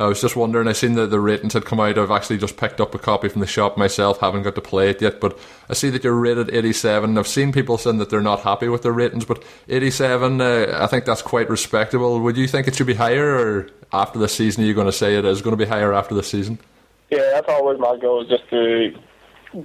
I 0.00 0.06
was 0.06 0.22
just 0.22 0.34
wondering. 0.34 0.66
I 0.66 0.72
seen 0.72 0.94
that 0.94 1.08
the 1.08 1.20
ratings 1.20 1.52
had 1.52 1.66
come 1.66 1.78
out. 1.78 1.98
I've 1.98 2.10
actually 2.10 2.38
just 2.38 2.56
picked 2.56 2.80
up 2.80 2.94
a 2.94 2.98
copy 2.98 3.28
from 3.28 3.42
the 3.42 3.46
shop 3.46 3.76
myself. 3.76 4.20
Haven't 4.20 4.44
got 4.44 4.54
to 4.54 4.62
play 4.62 4.88
it 4.88 5.02
yet, 5.02 5.20
but 5.20 5.38
I 5.68 5.74
see 5.74 5.90
that 5.90 6.02
you're 6.02 6.14
rated 6.14 6.54
87. 6.54 7.18
I've 7.18 7.28
seen 7.28 7.52
people 7.52 7.76
saying 7.76 7.98
that 7.98 8.08
they're 8.08 8.22
not 8.22 8.40
happy 8.40 8.68
with 8.68 8.82
their 8.82 8.92
ratings, 8.92 9.26
but 9.26 9.44
87, 9.68 10.40
uh, 10.40 10.78
I 10.80 10.86
think 10.86 11.04
that's 11.04 11.20
quite 11.20 11.50
respectable. 11.50 12.18
Would 12.18 12.38
you 12.38 12.48
think 12.48 12.66
it 12.66 12.76
should 12.76 12.86
be 12.86 12.94
higher, 12.94 13.28
or 13.28 13.68
after 13.92 14.18
the 14.18 14.28
season, 14.28 14.64
are 14.64 14.66
you 14.66 14.72
going 14.72 14.86
to 14.86 14.92
say 14.92 15.16
it 15.16 15.26
is 15.26 15.42
going 15.42 15.56
to 15.56 15.62
be 15.62 15.68
higher 15.68 15.92
after 15.92 16.14
the 16.14 16.22
season? 16.22 16.58
Yeah, 17.10 17.28
that's 17.34 17.48
always 17.50 17.78
my 17.78 17.98
goal, 17.98 18.22
is 18.22 18.28
just 18.28 18.48
to 18.48 18.96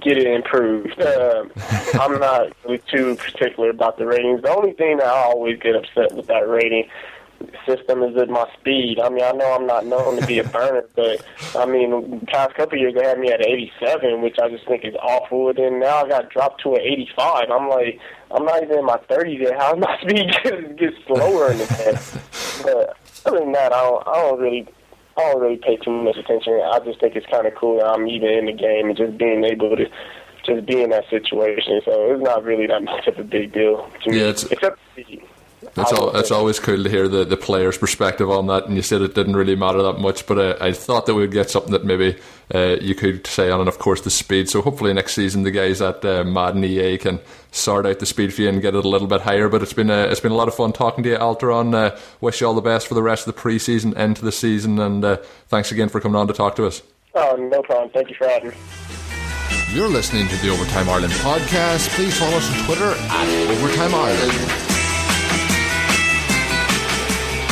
get 0.00 0.18
it 0.18 0.26
improved. 0.26 1.00
Uh, 1.00 1.44
I'm 1.94 2.20
not 2.20 2.52
really 2.64 2.82
too 2.90 3.16
particular 3.16 3.70
about 3.70 3.96
the 3.96 4.04
ratings. 4.04 4.42
The 4.42 4.54
only 4.54 4.72
thing 4.72 4.98
that 4.98 5.06
I 5.06 5.22
always 5.22 5.58
get 5.58 5.76
upset 5.76 6.14
with 6.14 6.26
that 6.26 6.46
rating 6.46 6.90
system 7.66 8.02
is 8.02 8.16
at 8.16 8.28
my 8.28 8.46
speed. 8.58 8.98
I 9.00 9.08
mean, 9.08 9.24
I 9.24 9.32
know 9.32 9.54
I'm 9.54 9.66
not 9.66 9.86
known 9.86 10.20
to 10.20 10.26
be 10.26 10.38
a 10.38 10.44
burner, 10.44 10.84
but 10.94 11.24
I 11.54 11.66
mean, 11.66 12.20
the 12.20 12.26
past 12.26 12.54
couple 12.54 12.74
of 12.74 12.80
years 12.80 12.94
they 12.94 13.04
had 13.04 13.18
me 13.18 13.30
at 13.30 13.44
87, 13.44 14.22
which 14.22 14.38
I 14.38 14.48
just 14.48 14.66
think 14.66 14.84
is 14.84 14.94
awful. 15.02 15.48
And 15.48 15.58
then 15.58 15.80
now 15.80 16.04
I 16.04 16.08
got 16.08 16.30
dropped 16.30 16.62
to 16.62 16.74
an 16.74 16.80
85. 16.80 17.50
I'm 17.50 17.68
like, 17.68 18.00
I'm 18.30 18.44
not 18.44 18.62
even 18.62 18.78
in 18.78 18.84
my 18.84 18.98
30s 19.10 19.40
yet. 19.40 19.58
How 19.58 19.74
my 19.76 19.98
speed 20.00 20.30
get, 20.42 20.76
get 20.76 20.94
slower 21.06 21.52
in 21.52 21.58
the 21.58 21.66
test? 21.66 22.62
But 22.62 22.96
other 23.26 23.40
than 23.40 23.52
that, 23.52 23.72
I 23.72 23.82
don't, 23.82 24.08
I 24.08 24.14
don't 24.14 24.40
really. 24.40 24.68
I 25.18 25.32
don't 25.32 25.40
really 25.40 25.56
pay 25.56 25.78
too 25.78 25.90
much 25.90 26.18
attention. 26.18 26.60
I 26.62 26.78
just 26.80 27.00
think 27.00 27.16
it's 27.16 27.24
kind 27.28 27.46
of 27.46 27.54
cool 27.54 27.78
that 27.78 27.86
I'm 27.86 28.06
even 28.06 28.28
in 28.28 28.44
the 28.44 28.52
game 28.52 28.90
and 28.90 28.96
just 28.98 29.16
being 29.16 29.44
able 29.44 29.74
to 29.74 29.86
just 30.44 30.66
be 30.66 30.82
in 30.82 30.90
that 30.90 31.08
situation. 31.08 31.80
So 31.86 32.12
it's 32.12 32.22
not 32.22 32.44
really 32.44 32.66
that 32.66 32.82
much 32.82 33.06
of 33.06 33.18
a 33.18 33.24
big 33.24 33.54
deal 33.54 33.90
to 34.04 34.10
me. 34.10 34.20
Yeah, 34.20 34.26
it's, 34.26 34.44
except 34.44 34.78
it's, 35.76 35.92
all, 35.92 36.16
it's 36.16 36.30
always 36.30 36.58
cool 36.58 36.82
to 36.82 36.88
hear 36.90 37.08
the, 37.08 37.24
the 37.24 37.36
player's 37.36 37.78
perspective 37.78 38.30
on 38.30 38.46
that. 38.46 38.66
And 38.66 38.76
you 38.76 38.82
said 38.82 39.02
it 39.02 39.14
didn't 39.14 39.36
really 39.36 39.56
matter 39.56 39.82
that 39.82 39.98
much, 39.98 40.26
but 40.26 40.38
uh, 40.38 40.56
I 40.60 40.72
thought 40.72 41.06
that 41.06 41.14
we'd 41.14 41.32
get 41.32 41.50
something 41.50 41.72
that 41.72 41.84
maybe 41.84 42.18
uh, 42.54 42.76
you 42.80 42.94
could 42.94 43.26
say 43.26 43.50
on, 43.50 43.60
and 43.60 43.68
of 43.68 43.78
course 43.78 44.00
the 44.00 44.10
speed. 44.10 44.48
So 44.48 44.62
hopefully 44.62 44.92
next 44.92 45.14
season 45.14 45.42
the 45.42 45.50
guys 45.50 45.80
at 45.80 46.04
uh, 46.04 46.24
Madden 46.24 46.64
EA 46.64 46.98
can 46.98 47.20
sort 47.50 47.86
out 47.86 47.98
the 47.98 48.06
speed 48.06 48.32
for 48.34 48.42
you 48.42 48.48
and 48.48 48.62
get 48.62 48.74
it 48.74 48.84
a 48.84 48.88
little 48.88 49.08
bit 49.08 49.22
higher. 49.22 49.48
But 49.48 49.62
it's 49.62 49.72
been 49.72 49.90
a, 49.90 50.02
it's 50.04 50.20
been 50.20 50.32
a 50.32 50.36
lot 50.36 50.48
of 50.48 50.54
fun 50.54 50.72
talking 50.72 51.02
to 51.04 51.10
you, 51.10 51.16
Alterraun. 51.16 51.74
Uh, 51.74 51.98
wish 52.20 52.40
you 52.40 52.46
all 52.46 52.54
the 52.54 52.60
best 52.60 52.86
for 52.86 52.94
the 52.94 53.02
rest 53.02 53.26
of 53.26 53.34
the 53.34 53.40
preseason, 53.40 53.96
end 53.96 54.16
to 54.16 54.24
the 54.24 54.32
season, 54.32 54.78
and 54.78 55.04
uh, 55.04 55.16
thanks 55.48 55.72
again 55.72 55.88
for 55.88 56.00
coming 56.00 56.16
on 56.16 56.26
to 56.28 56.34
talk 56.34 56.56
to 56.56 56.66
us. 56.66 56.82
Oh, 57.14 57.34
no 57.36 57.62
problem. 57.62 57.90
Thank 57.90 58.10
you 58.10 58.16
for 58.16 58.28
having 58.28 58.50
me. 58.50 58.56
You're 59.70 59.88
listening 59.88 60.28
to 60.28 60.36
the 60.36 60.50
Overtime 60.50 60.88
Ireland 60.88 61.12
podcast. 61.14 61.88
Please 61.96 62.16
follow 62.16 62.36
us 62.36 62.50
on 62.50 62.64
Twitter 62.66 62.94
at 62.96 63.50
Overtime 63.50 63.94
Ireland. 63.94 64.65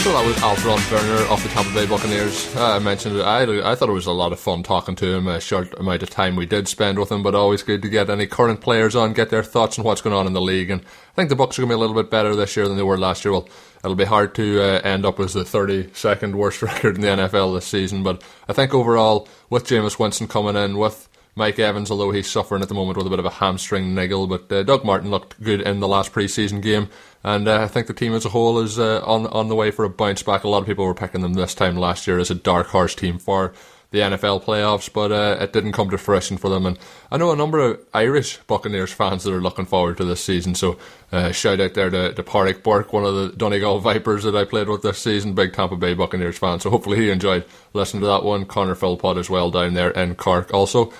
So 0.04 0.12
that 0.12 0.26
was 0.26 0.36
Alterraun 0.36 0.78
Verner 0.90 1.22
of 1.32 1.42
the 1.42 1.48
Tampa 1.48 1.72
Bay 1.72 1.86
Buccaneers. 1.86 2.54
I 2.56 2.78
mentioned 2.78 3.16
it. 3.16 3.22
I, 3.22 3.72
I 3.72 3.74
thought 3.74 3.88
it 3.88 3.92
was 3.92 4.04
a 4.04 4.12
lot 4.12 4.32
of 4.32 4.38
fun 4.38 4.62
talking 4.62 4.94
to 4.96 5.14
him. 5.14 5.26
A 5.26 5.40
short 5.40 5.72
amount 5.80 6.02
of 6.02 6.10
time 6.10 6.36
we 6.36 6.44
did 6.44 6.68
spend 6.68 6.98
with 6.98 7.10
him, 7.10 7.22
but 7.22 7.34
always 7.34 7.62
good 7.62 7.80
to 7.80 7.88
get 7.88 8.10
any 8.10 8.26
current 8.26 8.60
players 8.60 8.94
on, 8.94 9.14
get 9.14 9.30
their 9.30 9.42
thoughts 9.42 9.78
on 9.78 9.84
what's 9.86 10.02
going 10.02 10.14
on 10.14 10.26
in 10.26 10.34
the 10.34 10.42
league. 10.42 10.68
And 10.68 10.82
I 10.82 11.14
think 11.16 11.30
the 11.30 11.36
Bucks 11.36 11.58
are 11.58 11.62
going 11.62 11.70
to 11.70 11.72
be 11.72 11.76
a 11.76 11.78
little 11.78 11.96
bit 11.96 12.10
better 12.10 12.36
this 12.36 12.54
year 12.54 12.68
than 12.68 12.76
they 12.76 12.82
were 12.82 12.98
last 12.98 13.24
year. 13.24 13.32
Well, 13.32 13.48
it'll 13.82 13.96
be 13.96 14.04
hard 14.04 14.34
to 14.34 14.60
uh, 14.60 14.82
end 14.84 15.06
up 15.06 15.18
as 15.20 15.32
the 15.32 15.42
32nd 15.42 16.34
worst 16.34 16.60
record 16.62 16.96
in 16.96 17.00
the 17.00 17.08
NFL 17.08 17.54
this 17.54 17.64
season, 17.64 18.02
but 18.02 18.22
I 18.46 18.52
think 18.52 18.74
overall, 18.74 19.26
with 19.48 19.66
Jameis 19.66 19.98
Winston 19.98 20.28
coming 20.28 20.54
in, 20.54 20.76
with 20.76 21.08
Mike 21.36 21.58
Evans, 21.58 21.90
although 21.90 22.12
he's 22.12 22.30
suffering 22.30 22.62
at 22.62 22.68
the 22.68 22.74
moment 22.74 22.96
with 22.96 23.06
a 23.06 23.10
bit 23.10 23.18
of 23.18 23.24
a 23.24 23.30
hamstring 23.30 23.94
niggle, 23.94 24.26
but 24.26 24.50
uh, 24.52 24.62
Doug 24.62 24.84
Martin 24.84 25.10
looked 25.10 25.42
good 25.42 25.60
in 25.60 25.80
the 25.80 25.88
last 25.88 26.12
preseason 26.12 26.62
game, 26.62 26.88
and 27.24 27.48
uh, 27.48 27.62
I 27.62 27.68
think 27.68 27.88
the 27.88 27.94
team 27.94 28.14
as 28.14 28.24
a 28.24 28.28
whole 28.28 28.60
is 28.60 28.78
uh, 28.78 29.02
on 29.04 29.26
on 29.26 29.48
the 29.48 29.56
way 29.56 29.70
for 29.70 29.84
a 29.84 29.90
bounce 29.90 30.22
back. 30.22 30.44
A 30.44 30.48
lot 30.48 30.60
of 30.60 30.66
people 30.66 30.84
were 30.84 30.94
picking 30.94 31.22
them 31.22 31.34
this 31.34 31.54
time 31.54 31.76
last 31.76 32.06
year 32.06 32.18
as 32.18 32.30
a 32.30 32.36
dark 32.36 32.68
horse 32.68 32.94
team 32.94 33.18
for 33.18 33.52
the 33.94 34.00
NFL 34.00 34.42
playoffs, 34.42 34.92
but 34.92 35.12
uh, 35.12 35.36
it 35.40 35.52
didn't 35.52 35.70
come 35.70 35.88
to 35.90 35.96
fruition 35.96 36.36
for 36.36 36.50
them. 36.50 36.66
And 36.66 36.76
I 37.12 37.16
know 37.16 37.30
a 37.30 37.36
number 37.36 37.60
of 37.60 37.80
Irish 37.94 38.38
Buccaneers 38.48 38.92
fans 38.92 39.22
that 39.22 39.32
are 39.32 39.40
looking 39.40 39.66
forward 39.66 39.98
to 39.98 40.04
this 40.04 40.22
season. 40.22 40.56
So 40.56 40.78
uh, 41.12 41.30
shout 41.30 41.60
out 41.60 41.74
there 41.74 41.90
to, 41.90 42.12
to 42.12 42.22
Pádraig 42.24 42.64
Burke, 42.64 42.92
one 42.92 43.04
of 43.04 43.14
the 43.14 43.28
Donegal 43.36 43.78
Vipers 43.80 44.24
that 44.24 44.34
I 44.34 44.44
played 44.44 44.68
with 44.68 44.82
this 44.82 44.98
season, 44.98 45.34
big 45.34 45.52
Tampa 45.52 45.76
Bay 45.76 45.94
Buccaneers 45.94 46.38
fan. 46.38 46.58
So 46.58 46.70
hopefully 46.70 46.98
he 46.98 47.10
enjoyed 47.10 47.44
listening 47.72 48.00
to 48.00 48.08
that 48.08 48.24
one. 48.24 48.46
Connor 48.46 48.74
Philpott 48.74 49.16
as 49.16 49.30
well 49.30 49.52
down 49.52 49.74
there 49.74 49.90
in 49.90 50.16
Cork 50.16 50.52
also. 50.52 50.92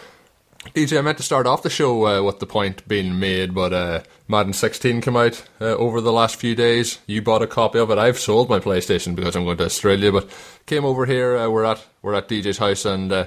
DJ, 0.73 0.99
I 0.99 1.02
meant 1.02 1.18
to 1.18 1.25
start 1.25 1.47
off 1.47 1.62
the 1.62 1.71
show 1.71 2.06
uh, 2.06 2.23
with 2.23 2.40
the 2.40 2.47
point 2.47 2.87
being 2.88 3.18
made, 3.18 3.54
but 3.54 3.73
uh, 3.73 4.02
Madden 4.26 4.52
16 4.52 5.02
came 5.02 5.16
out 5.16 5.44
uh, 5.61 5.76
over 5.76 6.00
the 6.00 6.12
last 6.12 6.37
few 6.37 6.54
days. 6.54 6.99
You 7.06 7.23
bought 7.23 7.42
a 7.42 7.47
copy 7.47 7.78
of 7.78 7.90
it. 7.90 7.99
I've 7.99 8.18
sold 8.18 8.49
my 8.49 8.59
PlayStation 8.61 9.14
because 9.14 9.37
I'm 9.37 9.44
going 9.44 9.59
to 9.59 9.66
Australia, 9.66 10.11
but 10.11 10.28
came 10.66 10.85
over 10.85 11.06
here. 11.06 11.37
Uh, 11.37 11.49
we're 11.49 11.64
at 11.64 11.85
we're 12.02 12.14
at 12.14 12.28
DJ's 12.28 12.59
house, 12.59 12.87
and 12.87 13.12
uh, 13.12 13.26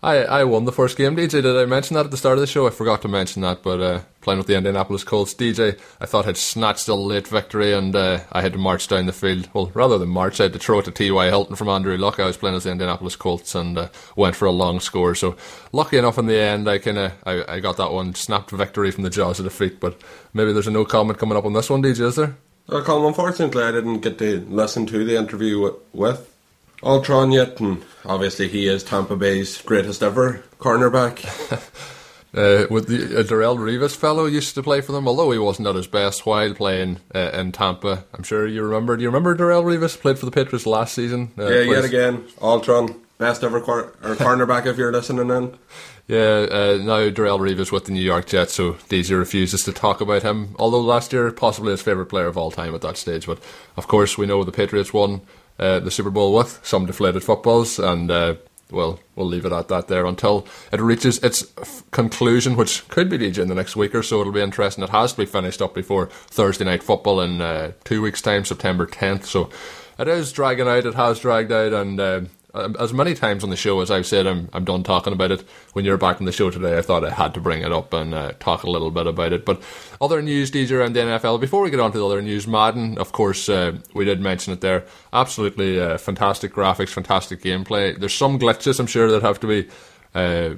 I, 0.00 0.18
I 0.18 0.44
won 0.44 0.64
the 0.64 0.70
first 0.70 0.96
game, 0.96 1.16
DJ. 1.16 1.42
Did 1.42 1.56
I 1.56 1.64
mention 1.64 1.94
that 1.94 2.04
at 2.04 2.12
the 2.12 2.16
start 2.16 2.38
of 2.38 2.40
the 2.40 2.46
show? 2.46 2.68
I 2.68 2.70
forgot 2.70 3.02
to 3.02 3.08
mention 3.08 3.42
that, 3.42 3.64
but 3.64 3.80
uh, 3.80 4.00
playing 4.20 4.38
with 4.38 4.46
the 4.46 4.56
Indianapolis 4.56 5.02
Colts, 5.02 5.34
DJ, 5.34 5.76
I 6.00 6.06
thought 6.06 6.24
had 6.24 6.36
snatched 6.36 6.86
a 6.86 6.94
late 6.94 7.26
victory, 7.26 7.72
and 7.72 7.96
uh, 7.96 8.20
I 8.30 8.40
had 8.40 8.52
to 8.52 8.60
march 8.60 8.86
down 8.86 9.06
the 9.06 9.12
field. 9.12 9.48
Well, 9.52 9.72
rather 9.74 9.98
than 9.98 10.10
march, 10.10 10.38
I 10.38 10.44
had 10.44 10.52
to 10.52 10.60
throw 10.60 10.78
it 10.78 10.84
to 10.84 10.92
T.Y. 10.92 11.26
Hilton 11.26 11.56
from 11.56 11.68
Andrew 11.68 11.96
Luck. 11.96 12.20
I 12.20 12.26
was 12.26 12.36
playing 12.36 12.54
as 12.54 12.62
the 12.62 12.70
Indianapolis 12.70 13.16
Colts 13.16 13.56
and 13.56 13.76
uh, 13.76 13.88
went 14.14 14.36
for 14.36 14.46
a 14.46 14.52
long 14.52 14.78
score. 14.78 15.16
So, 15.16 15.36
lucky 15.72 15.98
enough 15.98 16.16
in 16.16 16.26
the 16.26 16.38
end, 16.38 16.68
I 16.70 16.78
kind 16.78 16.98
of 16.98 17.12
I, 17.26 17.56
I 17.56 17.60
got 17.60 17.76
that 17.78 17.90
one 17.90 18.14
snapped 18.14 18.52
victory 18.52 18.92
from 18.92 19.02
the 19.02 19.10
jaws 19.10 19.40
of 19.40 19.46
defeat. 19.46 19.80
But 19.80 20.00
maybe 20.32 20.52
there's 20.52 20.68
a 20.68 20.70
no 20.70 20.84
comment 20.84 21.18
coming 21.18 21.36
up 21.36 21.44
on 21.44 21.54
this 21.54 21.70
one, 21.70 21.82
DJ, 21.82 22.02
is 22.02 22.14
there? 22.14 22.36
Well, 22.68 22.84
Colin, 22.84 23.06
unfortunately, 23.06 23.64
I 23.64 23.72
didn't 23.72 24.00
get 24.00 24.18
to 24.18 24.46
listen 24.48 24.86
to 24.86 25.04
the 25.04 25.16
interview 25.16 25.72
with, 25.92 26.37
Alterraun 26.82 27.32
yet, 27.32 27.60
and 27.60 27.84
obviously 28.04 28.48
he 28.48 28.68
is 28.68 28.84
Tampa 28.84 29.16
Bay's 29.16 29.60
greatest 29.62 30.02
ever 30.02 30.44
cornerback. 30.58 31.24
uh, 32.34 32.66
with 32.70 32.86
the 32.88 33.18
uh, 33.18 33.22
Darrelle 33.22 33.58
Revis 33.58 33.96
fellow 33.96 34.26
used 34.26 34.54
to 34.54 34.62
play 34.62 34.80
for 34.80 34.92
them, 34.92 35.08
although 35.08 35.30
he 35.30 35.38
wasn't 35.38 35.66
at 35.66 35.74
his 35.74 35.86
best 35.86 36.24
while 36.24 36.54
playing 36.54 37.00
uh, 37.14 37.30
in 37.32 37.52
Tampa. 37.52 38.04
I'm 38.14 38.22
sure 38.22 38.46
you 38.46 38.62
remember. 38.62 38.96
Do 38.96 39.02
you 39.02 39.08
remember 39.08 39.36
Darrelle 39.36 39.64
Revis 39.64 40.00
played 40.00 40.18
for 40.18 40.26
the 40.26 40.32
Patriots 40.32 40.66
last 40.66 40.94
season? 40.94 41.32
Uh, 41.36 41.48
yeah, 41.48 41.72
yet 41.72 41.84
again, 41.84 42.22
Alterraun, 42.38 43.00
best 43.18 43.42
ever 43.42 43.60
cor- 43.60 43.94
or 44.02 44.14
cornerback 44.14 44.66
if 44.66 44.76
you're 44.76 44.92
listening 44.92 45.30
in. 45.30 45.58
Yeah, 46.08 46.46
uh, 46.50 46.78
now 46.80 47.10
Darrelle 47.10 47.38
Revis 47.38 47.70
with 47.70 47.84
the 47.84 47.92
New 47.92 48.00
York 48.00 48.28
Jets, 48.28 48.54
so 48.54 48.78
Daisy 48.88 49.12
refuses 49.14 49.62
to 49.64 49.74
talk 49.74 50.00
about 50.00 50.22
him. 50.22 50.56
Although 50.58 50.80
last 50.80 51.12
year, 51.12 51.30
possibly 51.32 51.72
his 51.72 51.82
favourite 51.82 52.08
player 52.08 52.24
of 52.24 52.38
all 52.38 52.50
time 52.50 52.74
at 52.74 52.80
that 52.80 52.96
stage. 52.96 53.26
But 53.26 53.40
of 53.76 53.88
course, 53.88 54.16
we 54.16 54.24
know 54.24 54.42
the 54.42 54.50
Patriots 54.50 54.94
won 54.94 55.20
uh, 55.58 55.80
the 55.80 55.90
Super 55.90 56.10
Bowl 56.10 56.34
with 56.34 56.60
some 56.62 56.86
deflated 56.86 57.22
footballs, 57.24 57.78
and 57.78 58.10
uh, 58.10 58.34
well, 58.70 59.00
we'll 59.16 59.26
leave 59.26 59.44
it 59.44 59.52
at 59.52 59.68
that 59.68 59.88
there 59.88 60.06
until 60.06 60.46
it 60.72 60.80
reaches 60.80 61.18
its 61.18 61.44
f- 61.58 61.82
conclusion, 61.90 62.56
which 62.56 62.86
could 62.88 63.08
be 63.08 63.26
in 63.26 63.48
the 63.48 63.54
next 63.54 63.76
week 63.76 63.94
or 63.94 64.02
so. 64.02 64.20
It'll 64.20 64.32
be 64.32 64.40
interesting. 64.40 64.84
It 64.84 64.90
has 64.90 65.12
to 65.12 65.18
be 65.18 65.26
finished 65.26 65.62
up 65.62 65.74
before 65.74 66.06
Thursday 66.06 66.64
night 66.64 66.82
football 66.82 67.20
in 67.20 67.40
uh, 67.40 67.72
two 67.84 68.02
weeks' 68.02 68.22
time, 68.22 68.44
September 68.44 68.86
10th. 68.86 69.24
So 69.24 69.50
it 69.98 70.08
is 70.08 70.32
dragging 70.32 70.68
out. 70.68 70.86
It 70.86 70.94
has 70.94 71.20
dragged 71.20 71.52
out, 71.52 71.72
and 71.72 71.98
uh, 71.98 72.20
as 72.54 72.92
many 72.92 73.14
times 73.14 73.44
on 73.44 73.50
the 73.50 73.56
show 73.56 73.80
as 73.80 73.90
I've 73.90 74.06
said, 74.06 74.26
I'm 74.26 74.48
I'm 74.52 74.64
done 74.64 74.82
talking 74.82 75.12
about 75.12 75.30
it. 75.30 75.44
When 75.74 75.84
you're 75.84 75.98
back 75.98 76.20
on 76.20 76.24
the 76.24 76.32
show 76.32 76.50
today, 76.50 76.78
I 76.78 76.82
thought 76.82 77.04
I 77.04 77.10
had 77.10 77.34
to 77.34 77.40
bring 77.40 77.62
it 77.62 77.72
up 77.72 77.92
and 77.92 78.14
uh, 78.14 78.32
talk 78.40 78.62
a 78.62 78.70
little 78.70 78.90
bit 78.90 79.06
about 79.06 79.32
it. 79.32 79.44
But 79.44 79.62
other 80.00 80.22
news, 80.22 80.50
DJ, 80.50 80.72
around 80.72 80.94
the 80.94 81.00
NFL. 81.00 81.40
Before 81.40 81.62
we 81.62 81.70
get 81.70 81.80
on 81.80 81.92
to 81.92 81.98
the 81.98 82.06
other 82.06 82.22
news, 82.22 82.46
Madden, 82.46 82.98
of 82.98 83.12
course, 83.12 83.48
uh, 83.48 83.78
we 83.94 84.04
did 84.04 84.20
mention 84.20 84.52
it 84.52 84.60
there. 84.60 84.84
Absolutely 85.12 85.78
uh, 85.78 85.98
fantastic 85.98 86.52
graphics, 86.52 86.90
fantastic 86.90 87.42
gameplay. 87.42 87.98
There's 87.98 88.14
some 88.14 88.38
glitches, 88.38 88.80
I'm 88.80 88.86
sure, 88.86 89.10
that 89.10 89.22
have 89.22 89.40
to 89.40 89.46
be 89.46 89.68
uh, 90.14 90.54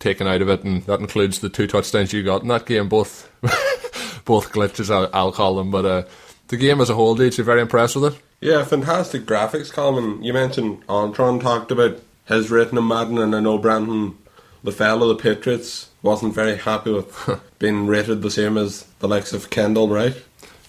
taken 0.00 0.26
out 0.26 0.42
of 0.42 0.48
it, 0.48 0.64
and 0.64 0.82
that 0.84 1.00
includes 1.00 1.38
the 1.38 1.48
two 1.48 1.68
touchdowns 1.68 2.12
you 2.12 2.24
got 2.24 2.42
in 2.42 2.48
that 2.48 2.66
game. 2.66 2.88
Both 2.88 3.30
both 4.24 4.52
glitches, 4.52 4.92
I'll, 4.92 5.08
I'll 5.12 5.32
call 5.32 5.54
them. 5.54 5.70
But 5.70 5.84
uh, 5.84 6.02
the 6.48 6.56
game 6.56 6.80
as 6.80 6.90
a 6.90 6.94
whole, 6.94 7.16
DJ, 7.16 7.44
very 7.44 7.60
impressed 7.60 7.94
with 7.94 8.14
it. 8.14 8.22
Yeah, 8.40 8.64
fantastic 8.64 9.26
graphics, 9.26 9.70
Colin. 9.70 10.22
You 10.22 10.32
mentioned 10.32 10.86
Alterraun 10.86 11.42
talked 11.42 11.70
about 11.70 12.00
his 12.26 12.50
rating 12.50 12.78
of 12.78 12.84
Madden, 12.84 13.18
and 13.18 13.34
I 13.36 13.40
know 13.40 13.58
Brandon, 13.58 14.16
LaFell, 14.64 15.06
the 15.08 15.22
Patriots, 15.22 15.90
wasn't 16.02 16.34
very 16.34 16.56
happy 16.56 16.90
with 16.90 17.40
being 17.58 17.86
rated 17.86 18.22
the 18.22 18.30
same 18.30 18.56
as 18.56 18.84
the 19.00 19.08
likes 19.08 19.34
of 19.34 19.50
Kendall 19.50 19.88
Wright. 19.88 20.16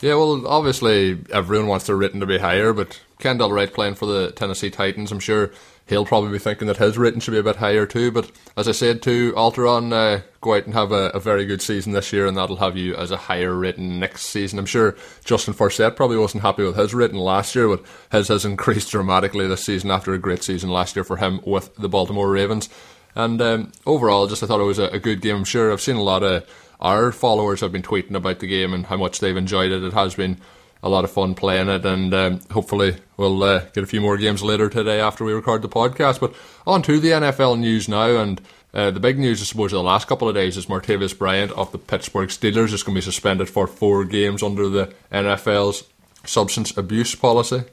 Yeah, 0.01 0.15
well, 0.15 0.45
obviously 0.47 1.19
everyone 1.31 1.67
wants 1.67 1.85
their 1.85 1.95
rating 1.95 2.19
to 2.19 2.25
be 2.25 2.39
higher, 2.39 2.73
but 2.73 2.99
Kendall 3.19 3.53
Wright 3.53 3.71
playing 3.71 3.95
for 3.95 4.05
the 4.05 4.31
Tennessee 4.31 4.69
Titans, 4.69 5.11
I'm 5.11 5.19
sure 5.19 5.51
he'll 5.91 6.05
probably 6.05 6.31
be 6.31 6.39
thinking 6.39 6.67
that 6.67 6.77
his 6.77 6.97
rating 6.97 7.19
should 7.19 7.31
be 7.31 7.37
a 7.37 7.43
bit 7.43 7.57
higher 7.57 7.85
too. 7.85 8.11
But 8.11 8.31
as 8.55 8.69
I 8.69 8.71
said 8.71 9.01
to 9.03 9.33
Alterraun, 9.33 9.91
uh, 9.91 10.23
go 10.39 10.55
out 10.55 10.63
and 10.63 10.73
have 10.73 10.93
a, 10.93 11.09
a, 11.09 11.19
very 11.19 11.45
good 11.45 11.61
season 11.61 11.91
this 11.91 12.13
year, 12.13 12.25
and 12.25 12.37
that'll 12.37 12.55
have 12.55 12.77
you 12.77 12.95
as 12.95 13.11
a 13.11 13.17
higher 13.17 13.53
rating 13.53 13.99
next 13.99 14.27
season. 14.27 14.57
I'm 14.57 14.65
sure 14.65 14.95
Justin 15.25 15.53
Forsett 15.53 15.97
probably 15.97 16.15
wasn't 16.15 16.43
happy 16.43 16.63
with 16.63 16.77
his 16.77 16.93
rating 16.93 17.17
last 17.17 17.53
year, 17.55 17.67
but 17.67 17.83
his 18.09 18.29
has 18.29 18.45
increased 18.45 18.89
dramatically 18.91 19.47
this 19.47 19.65
season 19.65 19.91
after 19.91 20.13
a 20.13 20.17
great 20.17 20.43
season 20.43 20.69
last 20.69 20.95
year 20.95 21.03
for 21.03 21.17
him 21.17 21.41
with 21.45 21.75
the 21.75 21.89
Baltimore 21.89 22.31
Ravens. 22.31 22.69
And 23.13 23.41
um, 23.41 23.71
overall, 23.85 24.27
just 24.27 24.43
I 24.43 24.47
thought 24.47 24.61
it 24.61 24.63
was 24.63 24.79
a, 24.79 24.85
a 24.85 24.99
good 24.99 25.19
game. 25.19 25.35
I'm 25.35 25.43
sure 25.43 25.73
I've 25.73 25.81
seen 25.81 25.97
a 25.97 26.03
lot 26.03 26.23
of 26.23 26.49
our 26.79 27.11
followers 27.11 27.59
have 27.59 27.73
been 27.73 27.83
tweeting 27.83 28.15
about 28.15 28.39
the 28.39 28.47
game 28.47 28.73
and 28.73 28.85
how 28.85 28.95
much 28.95 29.19
they've 29.19 29.35
enjoyed 29.35 29.73
it. 29.73 29.83
It 29.83 29.93
has 29.93 30.15
been 30.15 30.39
a 30.83 30.89
lot 30.89 31.03
of 31.03 31.11
fun 31.11 31.35
playing 31.35 31.69
it, 31.69 31.85
and 31.85 32.13
um, 32.13 32.39
hopefully 32.51 32.95
we'll 33.17 33.43
uh, 33.43 33.65
get 33.73 33.83
a 33.83 33.87
few 33.87 34.01
more 34.01 34.17
games 34.17 34.41
later 34.41 34.69
today 34.69 34.99
after 34.99 35.23
we 35.23 35.33
record 35.33 35.61
the 35.61 35.69
podcast. 35.69 36.19
But 36.19 36.33
on 36.65 36.81
to 36.83 36.99
the 36.99 37.09
NFL 37.09 37.59
news 37.59 37.87
now, 37.87 38.17
and 38.17 38.41
uh, 38.73 38.91
the 38.91 38.99
big 38.99 39.19
news, 39.19 39.41
I 39.41 39.45
suppose, 39.45 39.73
of 39.73 39.77
the 39.77 39.83
last 39.83 40.07
couple 40.07 40.29
of 40.29 40.35
days 40.35 40.57
is 40.57 40.67
Martavis 40.67 41.17
Bryant 41.17 41.51
of 41.51 41.71
the 41.71 41.77
Pittsburgh 41.77 42.29
Steelers 42.29 42.73
is 42.73 42.83
going 42.83 42.95
to 42.95 43.01
be 43.01 43.01
suspended 43.01 43.49
for 43.49 43.67
four 43.67 44.05
games 44.05 44.41
under 44.41 44.69
the 44.69 44.93
NFL's 45.11 45.83
substance 46.25 46.75
abuse 46.77 47.13
policy. 47.15 47.63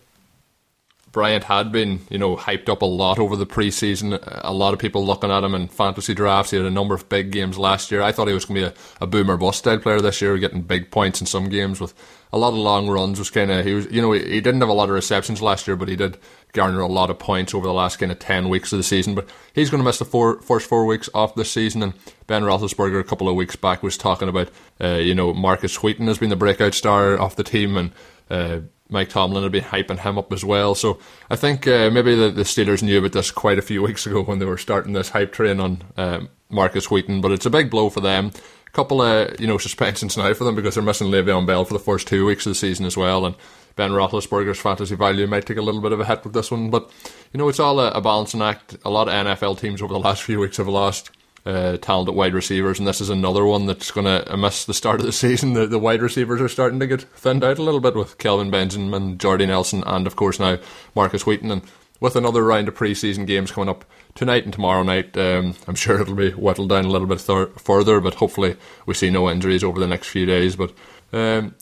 Bryant 1.11 1.45
had 1.45 1.73
been, 1.73 2.01
you 2.11 2.19
know, 2.19 2.37
hyped 2.37 2.69
up 2.69 2.83
a 2.83 2.87
lot 2.87 3.19
over 3.19 3.35
the 3.35 3.47
preseason. 3.47 4.19
A 4.43 4.53
lot 4.53 4.75
of 4.75 4.79
people 4.79 5.05
looking 5.05 5.31
at 5.31 5.43
him 5.43 5.55
in 5.55 5.69
fantasy 5.69 6.15
drafts. 6.15 6.51
He 6.51 6.59
had 6.59 6.67
a 6.67 6.71
number 6.71 6.95
of 6.95 7.09
big 7.09 7.31
games 7.31 7.57
last 7.57 7.91
year. 7.91 8.03
I 8.03 8.13
thought 8.13 8.29
he 8.29 8.35
was 8.35 8.45
going 8.45 8.61
to 8.61 8.71
be 8.71 8.75
a, 8.77 9.05
a 9.05 9.07
boomer 9.07 9.37
bust 9.37 9.61
style 9.61 9.79
player 9.79 10.01
this 10.01 10.21
year, 10.21 10.37
getting 10.37 10.63
big 10.63 10.91
points 10.91 11.21
in 11.21 11.27
some 11.27 11.49
games 11.49 11.81
with 11.81 11.95
a 12.31 12.39
lot 12.39 12.49
of 12.49 12.57
long 12.57 12.89
runs. 12.89 13.19
Was 13.19 13.31
kind 13.31 13.51
of 13.51 13.65
he 13.65 13.73
was, 13.73 13.91
you 13.91 14.03
know, 14.03 14.13
he, 14.13 14.21
he, 14.21 14.41
didn't 14.41 14.61
have 14.61 14.69
a 14.69 14.75
lot 14.75 14.91
of 14.91 14.95
receptions 14.95 15.41
last 15.41 15.67
year, 15.67 15.77
but 15.77 15.89
he 15.89 15.97
did 15.97 16.19
garner 16.53 16.81
a 16.81 16.87
lot 16.87 17.09
of 17.09 17.19
points 17.19 17.55
over 17.55 17.67
the 17.67 17.73
last 17.73 17.97
kind 17.97 18.13
of 18.13 18.19
ten 18.19 18.51
weeks 18.51 18.71
of 18.73 18.79
the 18.79 18.83
season. 18.83 19.15
But 19.15 19.29
he's 19.55 19.71
going 19.71 19.81
to 19.81 19.85
miss 19.85 19.99
the 19.99 20.05
four, 20.05 20.43
first 20.43 20.69
four 20.69 20.85
weeks 20.85 21.09
off 21.15 21.35
this 21.35 21.51
season. 21.51 21.83
And 21.83 21.95
Ben 22.27 22.43
Roethlisberger 22.43 23.01
a 23.01 23.05
couple 23.05 23.29
of 23.31 23.35
weeks 23.35 23.57
back 23.57 23.83
was 23.83 23.97
talking 23.97 24.29
about, 24.29 24.51
uh, 24.79 24.97
you 24.97 25.15
know, 25.15 25.33
Markus 25.33 25.83
Wheaton 25.83 26.07
has 26.07 26.19
been 26.19 26.31
the 26.31 26.37
breakout 26.37 26.75
star 26.75 27.19
off 27.19 27.37
the 27.37 27.45
team 27.45 27.77
and. 27.77 27.93
Uh, 28.31 28.61
Mike 28.91 29.11
Tomlin 29.11 29.43
had 29.43 29.53
been 29.53 29.65
hyping 29.65 29.99
him 29.99 30.19
up 30.19 30.33
as 30.33 30.45
well. 30.45 30.75
So 30.75 30.99
I 31.31 31.37
think 31.37 31.67
uh, 31.67 31.91
maybe 31.91 32.15
the, 32.15 32.31
the, 32.31 32.43
Steelers 32.43 32.83
knew 32.83 32.99
about 32.99 33.13
this 33.13 33.31
quite 33.31 33.59
a 33.59 33.63
few 33.63 33.83
weeks 33.85 34.07
ago 34.07 34.23
when 34.23 34.39
they 34.39 34.47
were 34.47 34.59
starting 34.59 34.93
this 34.93 35.11
hype 35.11 35.33
train 35.33 35.61
on 35.61 35.83
um, 35.97 36.29
Markus 36.51 36.91
Wheaton. 36.91 37.21
But 37.21 37.33
it's 37.33 37.47
a 37.47 37.51
big 37.51 37.71
blow 37.71 37.91
for 37.91 38.01
them. 38.01 38.33
A 38.67 38.71
couple 38.71 39.03
of 39.03 39.39
you 39.41 39.47
know 39.47 39.59
suspensions 39.59 40.17
now 40.17 40.33
for 40.35 40.45
them 40.45 40.55
because 40.55 40.75
they're 40.75 40.85
missing 40.85 41.09
Le'Veon 41.09 41.47
Bell 41.47 41.65
for 41.65 41.75
the 41.75 41.81
first 41.81 42.09
two 42.09 42.27
weeks 42.27 42.47
of 42.47 42.51
the 42.51 42.55
season 42.55 42.87
as 42.87 42.97
well, 42.97 43.27
and 43.27 43.35
Ben 43.77 43.91
Roethlisberger's 43.91 44.61
fantasy 44.61 44.95
value 44.95 45.27
might 45.27 45.47
take 45.47 45.57
a 45.57 45.63
little 45.63 45.81
bit 45.81 45.93
of 45.93 46.01
a 46.01 46.05
hit 46.05 46.25
with 46.25 46.33
this 46.33 46.51
one. 46.51 46.71
But 46.71 46.91
you 47.33 47.39
know 47.39 47.49
it's 47.49 47.61
all 47.61 47.81
a, 47.81 47.91
a 47.93 48.01
balancing 48.01 48.43
act. 48.43 48.77
A 48.85 48.91
lot 48.91 49.09
of 49.09 49.15
NFL 49.15 49.59
teams 49.61 49.83
over 49.83 49.93
the 49.93 50.01
last 50.01 50.23
few 50.25 50.41
weeks 50.41 50.57
have 50.57 50.69
lost 50.69 51.11
uh, 51.49 51.79
talented 51.79 52.15
wide 52.15 52.35
receivers, 52.35 52.79
and 52.79 52.87
this 52.87 53.01
is 53.01 53.09
another 53.09 53.45
one 53.47 53.65
that's 53.65 53.91
going 53.91 54.05
to 54.05 54.37
miss 54.37 54.67
the 54.67 54.75
start 54.75 55.01
of 55.01 55.07
the 55.07 55.13
season. 55.25 55.55
The, 55.55 55.67
the 55.67 55.79
wide 55.79 56.03
receivers 56.03 56.43
are 56.43 56.49
starting 56.49 56.79
to 56.81 56.87
get 56.87 57.03
thinned 57.03 57.43
out 57.43 57.59
a 57.59 57.63
little 57.63 57.81
bit 57.81 57.95
with 57.95 58.19
Kelvin 58.19 58.51
Benjamin, 58.51 59.17
Jordy 59.17 59.47
Nelson, 59.47 59.83
and 59.87 60.07
of 60.07 60.15
course 60.15 60.39
now 60.39 60.59
Markus 60.95 61.25
Wheaton. 61.25 61.51
And 61.51 61.63
with 62.01 62.17
another 62.17 62.45
round 62.45 62.69
of 62.69 62.75
preseason 62.75 63.27
games 63.27 63.51
coming 63.51 63.71
up 63.71 63.87
tonight 64.15 64.45
and 64.45 64.53
tomorrow 64.53 64.83
night, 64.83 65.17
um, 65.17 65.55
I'm 65.67 65.75
sure 65.75 66.01
it'll 66.01 66.15
be 66.15 66.33
whittled 66.33 66.69
down 66.69 66.85
a 66.85 66.91
little 66.91 67.09
bit 67.09 67.21
th- 67.21 67.49
further, 67.57 67.99
but 68.01 68.15
hopefully 68.15 68.57
we 68.85 68.93
see 68.93 69.09
no 69.09 69.31
injuries 69.31 69.65
over 69.65 69.81
the 69.81 69.87
next 69.87 70.09
few 70.09 70.27
days. 70.27 70.55
But 70.55 70.75
um, 71.15 71.55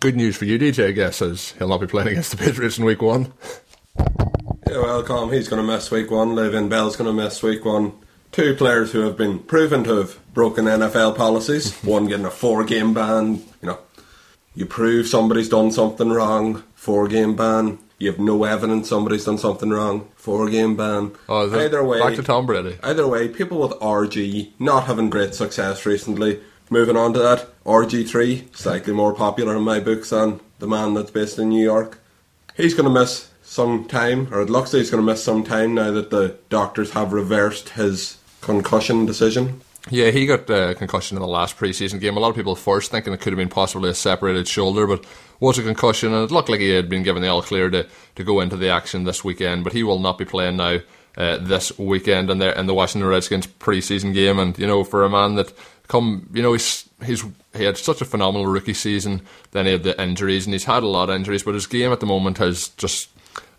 good 0.00 0.16
news 0.16 0.36
for 0.36 0.46
you, 0.46 0.58
DJ, 0.58 0.88
I 0.88 0.92
guess, 0.92 1.22
as 1.22 1.52
he'll 1.52 1.68
not 1.68 1.80
be 1.80 1.86
playing 1.86 2.08
against 2.12 2.32
the 2.32 2.38
Patriots 2.38 2.76
in 2.76 2.84
week 2.84 3.02
one. 3.02 3.32
Yeah, 4.66 4.82
well, 4.82 5.04
Colm, 5.04 5.32
he's 5.32 5.48
going 5.48 5.64
to 5.64 5.72
miss 5.72 5.92
week 5.92 6.10
one. 6.10 6.30
Le'Veon 6.30 6.68
Bell's 6.68 6.96
going 6.96 7.06
to 7.06 7.22
miss 7.22 7.40
week 7.40 7.64
one. 7.64 7.92
Two 8.32 8.54
players 8.54 8.92
who 8.92 9.00
have 9.00 9.16
been 9.16 9.40
proven 9.40 9.82
to 9.84 9.96
have 9.96 10.18
broken 10.32 10.66
NFL 10.66 11.16
policies. 11.16 11.74
one 11.82 12.06
getting 12.06 12.26
a 12.26 12.30
four 12.30 12.64
game 12.64 12.94
ban. 12.94 13.42
You 13.60 13.68
know, 13.68 13.78
you 14.54 14.66
prove 14.66 15.06
somebody's 15.06 15.48
done 15.48 15.72
something 15.72 16.10
wrong, 16.10 16.62
four 16.74 17.08
game 17.08 17.34
ban. 17.34 17.78
You 17.98 18.10
have 18.10 18.20
no 18.20 18.44
evidence 18.44 18.88
somebody's 18.88 19.26
done 19.26 19.36
something 19.36 19.70
wrong, 19.70 20.08
four 20.14 20.48
game 20.48 20.76
ban. 20.76 21.12
Oh, 21.28 21.50
either 21.58 21.84
way, 21.84 22.00
back 22.00 22.14
to 22.14 22.22
Tom 22.22 22.46
Brady. 22.46 22.78
Either 22.82 23.06
way, 23.06 23.28
people 23.28 23.58
with 23.60 23.72
RG 23.72 24.52
not 24.58 24.84
having 24.84 25.10
great 25.10 25.34
success 25.34 25.84
recently. 25.84 26.40
Moving 26.70 26.96
on 26.96 27.12
to 27.14 27.18
that, 27.18 27.48
RG3, 27.64 28.56
slightly 28.56 28.92
more 28.92 29.12
popular 29.12 29.56
in 29.56 29.64
my 29.64 29.80
books 29.80 30.10
than 30.10 30.38
the 30.60 30.68
man 30.68 30.94
that's 30.94 31.10
based 31.10 31.38
in 31.38 31.48
New 31.48 31.62
York. 31.62 31.98
He's 32.56 32.74
going 32.74 32.84
to 32.84 33.00
miss 33.00 33.28
some 33.42 33.86
time, 33.86 34.32
or 34.32 34.40
it 34.40 34.50
looks 34.50 34.72
like 34.72 34.78
he's 34.78 34.90
going 34.90 35.04
to 35.04 35.12
miss 35.12 35.24
some 35.24 35.42
time 35.42 35.74
now 35.74 35.90
that 35.90 36.10
the 36.10 36.38
doctors 36.48 36.92
have 36.92 37.12
reversed 37.12 37.70
his 37.70 38.18
concussion 38.40 39.06
decision. 39.06 39.60
Yeah, 39.88 40.10
he 40.10 40.26
got 40.26 40.50
uh, 40.50 40.74
concussion 40.74 41.16
in 41.16 41.22
the 41.22 41.28
last 41.28 41.56
preseason 41.56 42.00
game. 42.00 42.16
A 42.16 42.20
lot 42.20 42.28
of 42.28 42.36
people 42.36 42.54
first 42.54 42.90
thinking 42.90 43.12
it 43.12 43.20
could 43.20 43.32
have 43.32 43.38
been 43.38 43.48
possibly 43.48 43.88
a 43.88 43.94
separated 43.94 44.46
shoulder, 44.46 44.86
but 44.86 45.04
was 45.40 45.58
a 45.58 45.62
concussion, 45.62 46.12
and 46.12 46.22
it 46.22 46.30
looked 46.30 46.50
like 46.50 46.60
he 46.60 46.68
had 46.68 46.88
been 46.88 47.02
given 47.02 47.22
the 47.22 47.28
all 47.28 47.40
clear 47.40 47.70
to, 47.70 47.86
to 48.14 48.24
go 48.24 48.40
into 48.40 48.56
the 48.56 48.68
action 48.68 49.04
this 49.04 49.24
weekend. 49.24 49.64
But 49.64 49.72
he 49.72 49.82
will 49.82 49.98
not 49.98 50.18
be 50.18 50.26
playing 50.26 50.56
now 50.56 50.80
uh, 51.16 51.38
this 51.38 51.76
weekend 51.78 52.30
in 52.30 52.38
the 52.38 52.58
in 52.58 52.66
the 52.66 52.74
Washington 52.74 53.08
Redskins 53.08 53.46
preseason 53.46 54.12
game. 54.12 54.38
And 54.38 54.56
you 54.58 54.66
know, 54.66 54.84
for 54.84 55.02
a 55.02 55.10
man 55.10 55.36
that 55.36 55.52
come, 55.88 56.28
you 56.32 56.42
know, 56.42 56.52
he's 56.52 56.88
he's 57.04 57.24
he 57.56 57.64
had 57.64 57.78
such 57.78 58.02
a 58.02 58.04
phenomenal 58.04 58.46
rookie 58.46 58.74
season. 58.74 59.22
Then 59.52 59.64
he 59.64 59.72
had 59.72 59.82
the 59.82 60.00
injuries, 60.00 60.46
and 60.46 60.52
he's 60.52 60.64
had 60.64 60.82
a 60.82 60.88
lot 60.88 61.08
of 61.08 61.16
injuries. 61.16 61.42
But 61.42 61.54
his 61.54 61.66
game 61.66 61.90
at 61.90 62.00
the 62.00 62.06
moment 62.06 62.36
has 62.36 62.68
just 62.70 63.08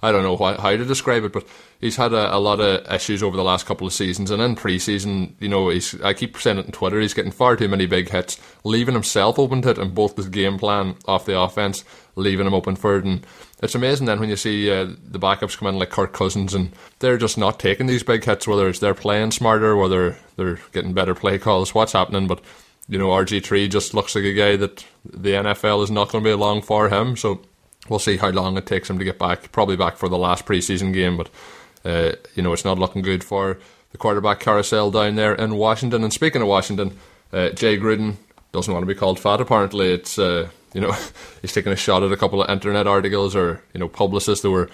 I 0.04 0.12
don't 0.12 0.24
know 0.24 0.38
how, 0.38 0.60
how 0.60 0.72
to 0.72 0.86
describe 0.86 1.24
it, 1.24 1.32
but 1.32 1.46
he's 1.80 1.96
had 1.96 2.12
a, 2.12 2.36
a, 2.36 2.40
lot 2.40 2.60
of 2.60 2.92
issues 2.92 3.22
over 3.22 3.38
the 3.38 3.44
last 3.44 3.68
couple 3.68 3.86
of 3.86 3.94
seasons. 3.94 4.32
And 4.32 4.42
in 4.42 4.56
preseason, 4.56 5.34
you 5.40 5.48
know, 5.48 5.70
he's 5.70 6.00
I 6.02 6.14
keep 6.14 6.38
saying 6.38 6.58
it 6.58 6.66
on 6.66 6.72
Twitter, 6.72 7.00
he's 7.00 7.14
getting 7.14 7.32
far 7.32 7.56
too 7.56 7.68
many 7.68 7.86
big 7.86 8.10
hits, 8.10 8.40
leaving 8.64 8.96
himself 8.96 9.38
open 9.38 9.62
to 9.62 9.70
it 9.70 9.78
and 9.78 9.94
both 9.94 10.16
his 10.16 10.30
game 10.30 10.58
plan 10.58 10.96
off 11.08 11.26
the 11.26 11.40
offense, 11.40 11.84
leaving 12.16 12.48
him 12.48 12.54
open 12.54 12.76
for 12.76 12.98
it. 12.98 13.06
And 13.06 13.26
it's 13.62 13.76
amazing 13.76 14.08
then 14.08 14.20
when 14.20 14.30
you 14.30 14.36
see 14.36 14.72
uh, 14.72 14.88
the 15.04 15.20
backups 15.20 15.58
come 15.58 15.68
in 15.68 15.78
like 15.78 15.92
Kirk 15.92 16.14
Cousins 16.14 16.56
and 16.56 16.72
they're 17.00 17.18
just 17.18 17.38
not 17.38 17.60
taking 17.60 17.86
these 17.86 18.04
big 18.04 18.24
hits, 18.24 18.48
whether 18.48 18.68
it's 18.68 18.80
they're 18.80 18.96
playing 18.96 19.32
smarter, 19.32 19.76
whether 19.76 20.18
they're 20.36 20.60
getting 20.72 20.94
better 20.94 21.14
play 21.14 21.38
calls, 21.38 21.76
what's 21.76 21.94
happening. 21.94 22.26
But, 22.26 22.42
you 22.88 22.98
know, 22.98 23.10
RG3 23.10 23.70
just 23.70 23.94
looks 23.94 24.16
like 24.16 24.24
a 24.24 24.34
guy 24.34 24.56
that 24.56 24.84
the 25.06 25.34
NFL 25.34 25.84
is 25.84 25.92
not 25.92 26.10
going 26.10 26.24
to 26.24 26.30
be 26.30 26.34
long 26.34 26.64
for 26.64 26.90
him. 26.90 27.16
So 27.16 27.42
we'll 27.90 28.00
see 28.00 28.18
how 28.18 28.30
long 28.30 28.58
it 28.58 28.66
takes 28.66 28.90
him 28.90 29.00
to 29.00 29.06
get 29.06 29.20
back. 29.20 29.52
Probably 29.52 29.78
back 29.78 29.98
for 29.98 30.10
the 30.10 30.18
last 30.18 30.46
preseason 30.46 30.94
game, 30.94 31.18
but 31.18 31.30
uh, 31.84 32.14
you 32.36 32.44
know 32.44 32.54
it's 32.54 32.66
not 32.66 32.80
looking 32.80 33.02
good 33.02 33.24
for 33.24 33.58
the 33.92 33.98
quarterback 33.98 34.40
carousel 34.40 34.92
down 34.92 35.16
there 35.16 35.36
in 35.36 35.56
Washington. 35.56 36.04
And 36.04 36.14
speaking 36.14 36.42
of 36.42 36.48
Washington, 36.48 36.98
uh, 37.34 37.50
Jay 37.50 37.78
Gruden 37.78 38.16
doesn't 38.52 38.74
want 38.74 38.84
to 38.84 38.94
be 38.94 38.96
called 38.96 39.20
fat. 39.20 39.42
Apparently, 39.42 39.92
it's 39.92 40.18
uh, 40.18 40.50
you 40.74 40.82
know 40.82 40.96
he's 41.42 41.54
taking 41.54 41.72
a 41.72 41.78
shot 41.78 42.04
at 42.04 42.12
a 42.12 42.18
couple 42.18 42.42
of 42.42 42.50
internet 42.50 42.88
articles 42.88 43.36
or 43.36 43.62
you 43.74 43.80
know 43.80 43.88
publicists 43.88 44.42
that 44.44 44.52
were 44.52 44.70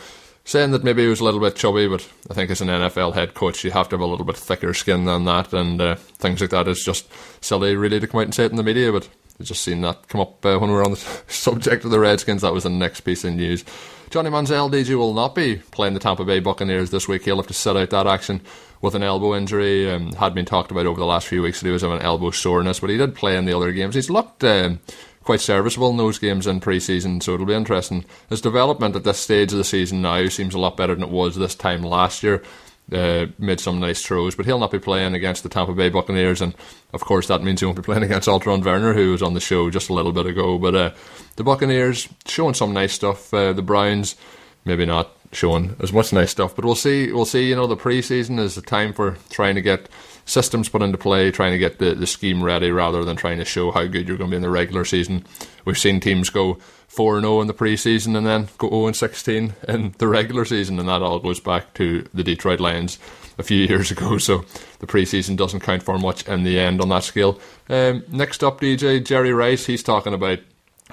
saying 0.46 0.72
that 0.72 0.84
maybe 0.84 1.02
he 1.02 1.10
was 1.10 1.20
a 1.20 1.24
little 1.24 1.42
bit 1.42 1.56
chubby. 1.56 1.88
But 1.88 2.08
I 2.30 2.34
think 2.34 2.52
as 2.52 2.62
an 2.62 2.70
NFL 2.70 3.14
head 3.14 3.34
coach, 3.34 3.64
you 3.64 3.72
have 3.72 3.90
to 3.90 3.96
have 3.96 4.02
a 4.02 4.06
little 4.06 4.26
bit 4.26 4.38
thicker 4.38 4.74
skin 4.74 5.06
than 5.06 5.26
that, 5.26 5.54
and 5.54 5.82
uh, 5.82 5.96
things 5.96 6.42
like 6.42 6.52
that 6.52 6.68
is 6.68 6.84
just 6.84 7.08
silly, 7.44 7.76
really, 7.76 8.00
to 8.00 8.08
come 8.08 8.20
out 8.20 8.26
and 8.26 8.36
say 8.36 8.46
it 8.46 8.52
in 8.52 8.58
the 8.58 8.64
media. 8.64 8.92
But 8.92 9.10
just 9.46 9.64
seen 9.64 9.82
that 9.82 10.08
come 10.08 10.22
up 10.22 10.46
uh, 10.46 10.58
when 10.58 10.70
we 10.70 10.76
were 10.76 10.84
on 10.84 10.92
the 10.92 11.22
subject 11.28 11.86
of 11.86 11.92
the 11.92 12.00
Redskins. 12.00 12.42
That 12.42 12.54
was 12.54 12.64
the 12.64 12.70
next 12.70 13.02
piece 13.02 13.24
of 13.24 13.34
news. 13.34 13.64
Johnny 14.10 14.30
Manziel, 14.30 14.72
DJ, 14.72 14.98
will 14.98 15.14
not 15.14 15.36
be 15.36 15.58
playing 15.72 15.94
the 15.94 16.00
Tampa 16.00 16.24
Bay 16.24 16.40
Buccaneers 16.40 16.92
this 16.92 17.08
week. 17.08 17.24
He'll 17.24 17.38
have 17.38 17.48
to 17.48 17.54
sit 17.54 17.76
out 17.76 17.90
that 17.90 18.08
action 18.08 18.42
with 18.82 18.96
an 18.96 19.04
elbow 19.04 19.36
injury. 19.36 19.92
Um, 19.92 20.14
had 20.14 20.34
been 20.34 20.46
talked 20.46 20.72
about 20.72 20.86
over 20.86 21.00
the 21.00 21.06
last 21.06 21.28
few 21.28 21.42
weeks 21.42 21.60
that 21.60 21.68
he 21.68 21.74
was 21.74 21.82
having 21.82 22.00
elbow 22.02 22.32
soreness, 22.32 22.80
but 22.80 22.90
he 22.90 22.98
did 22.98 23.16
play 23.16 23.36
in 23.36 23.46
the 23.46 23.56
other 23.56 23.72
games. 23.72 23.96
He's 23.96 24.10
looked 24.10 24.44
um, 24.44 24.80
quite 25.24 25.42
serviceable 25.42 25.90
in 25.90 25.98
those 25.98 26.20
games 26.20 26.48
in 26.48 26.62
pre-season, 26.62 27.20
so 27.20 27.34
it'll 27.34 27.46
be 27.46 27.54
interesting. 27.54 28.06
His 28.30 28.42
development 28.42 28.96
at 28.96 29.04
this 29.04 29.20
stage 29.20 29.52
of 29.52 29.58
the 29.58 29.64
season 29.64 30.02
now 30.02 30.26
seems 30.28 30.54
a 30.54 30.60
lot 30.60 30.78
better 30.78 30.96
than 30.96 31.04
it 31.04 31.10
was 31.10 31.36
this 31.36 31.54
time 31.56 31.84
last 31.84 32.24
year 32.24 32.42
uh, 32.92 33.26
made 33.38 33.60
some 33.60 33.80
nice 33.80 34.02
throws, 34.02 34.36
but 34.36 34.46
he'll 34.46 34.60
not 34.60 34.72
be 34.72 34.80
playing 34.80 35.14
against 35.14 35.44
the 35.44 35.50
Tampa 35.50 35.74
Bay 35.74 35.90
Buccaneers, 35.90 36.42
and 36.42 36.56
of 36.94 37.02
course 37.02 37.28
that 37.28 37.44
means 37.44 37.60
he 37.60 37.66
won't 37.66 37.76
be 37.76 37.84
playing 37.84 38.04
against 38.04 38.28
Alterraun 38.28 38.64
Verner, 38.64 38.94
who 38.94 39.12
was 39.12 39.22
on 39.22 39.34
the 39.34 39.40
show 39.40 39.70
just 39.70 39.90
a 39.90 39.94
little 39.94 40.12
bit 40.14 40.26
ago. 40.26 40.58
But 40.58 40.76
uh, 40.76 40.94
the 41.36 41.44
Buccaneers 41.44 42.08
showing 42.26 42.54
some 42.54 42.74
nice 42.74 42.94
stuff. 42.94 43.34
Uh, 43.34 43.54
the 43.54 43.62
Browns 43.62 44.16
maybe 44.66 44.86
not 44.86 45.12
showing 45.38 45.76
as 45.80 45.94
much 45.94 46.12
nice 46.12 46.32
stuff, 46.32 46.56
but 46.56 46.66
we'll 46.66 46.76
see. 46.76 47.12
We'll 47.12 47.26
see. 47.26 47.50
You 47.50 47.56
know, 47.56 47.68
the 47.68 47.78
preseason 47.78 48.40
is 48.40 48.58
a 48.58 48.62
time 48.62 48.92
for 48.94 49.18
trying 49.30 49.56
to 49.56 49.62
get 49.62 49.88
systems 50.26 50.68
put 50.68 50.82
into 50.82 50.98
play, 50.98 51.32
trying 51.32 51.54
to 51.54 51.58
get 51.58 51.80
the, 51.80 51.96
the 51.96 52.08
scheme 52.08 52.44
ready 52.44 52.70
rather 52.72 53.06
than 53.06 53.16
trying 53.16 53.38
to 53.38 53.46
show 53.46 53.72
how 53.72 53.86
good 53.86 54.08
you're 54.08 54.18
going 54.18 54.30
to 54.30 54.34
be 54.34 54.38
in 54.38 54.42
the 54.42 54.50
regular 54.50 54.84
season. 54.84 55.26
We've 55.64 55.78
seen 55.78 56.00
teams 56.00 56.30
go 56.30 56.56
4 56.88 57.22
0 57.22 57.42
in 57.42 57.48
the 57.48 57.54
preseason 57.54 58.18
and 58.18 58.26
then 58.28 58.50
go 58.58 58.70
0 58.70 58.92
16 58.92 59.54
in 59.68 59.96
the 59.98 60.08
regular 60.08 60.46
season, 60.46 60.80
and 60.80 60.90
that 60.90 61.02
all 61.02 61.20
goes 61.20 61.40
back 61.40 61.74
to 61.76 62.08
the 62.14 62.24
Detroit 62.24 62.60
Lions 62.60 63.00
a 63.38 63.44
few 63.44 63.64
years 63.68 63.92
ago. 63.92 64.18
So 64.18 64.44
the 64.80 64.88
preseason 64.88 65.38
doesn't 65.38 65.62
count 65.62 65.84
for 65.84 65.98
much 65.98 66.28
in 66.28 66.44
the 66.44 66.60
end 66.60 66.82
on 66.82 66.90
that 66.90 67.04
scale. 67.04 67.40
Um, 67.70 68.04
next 68.10 68.44
up, 68.44 68.60
DJ 68.60 69.06
Jerry 69.06 69.34
Rice, 69.34 69.66
he's 69.66 69.84
talking 69.84 70.14
about 70.14 70.40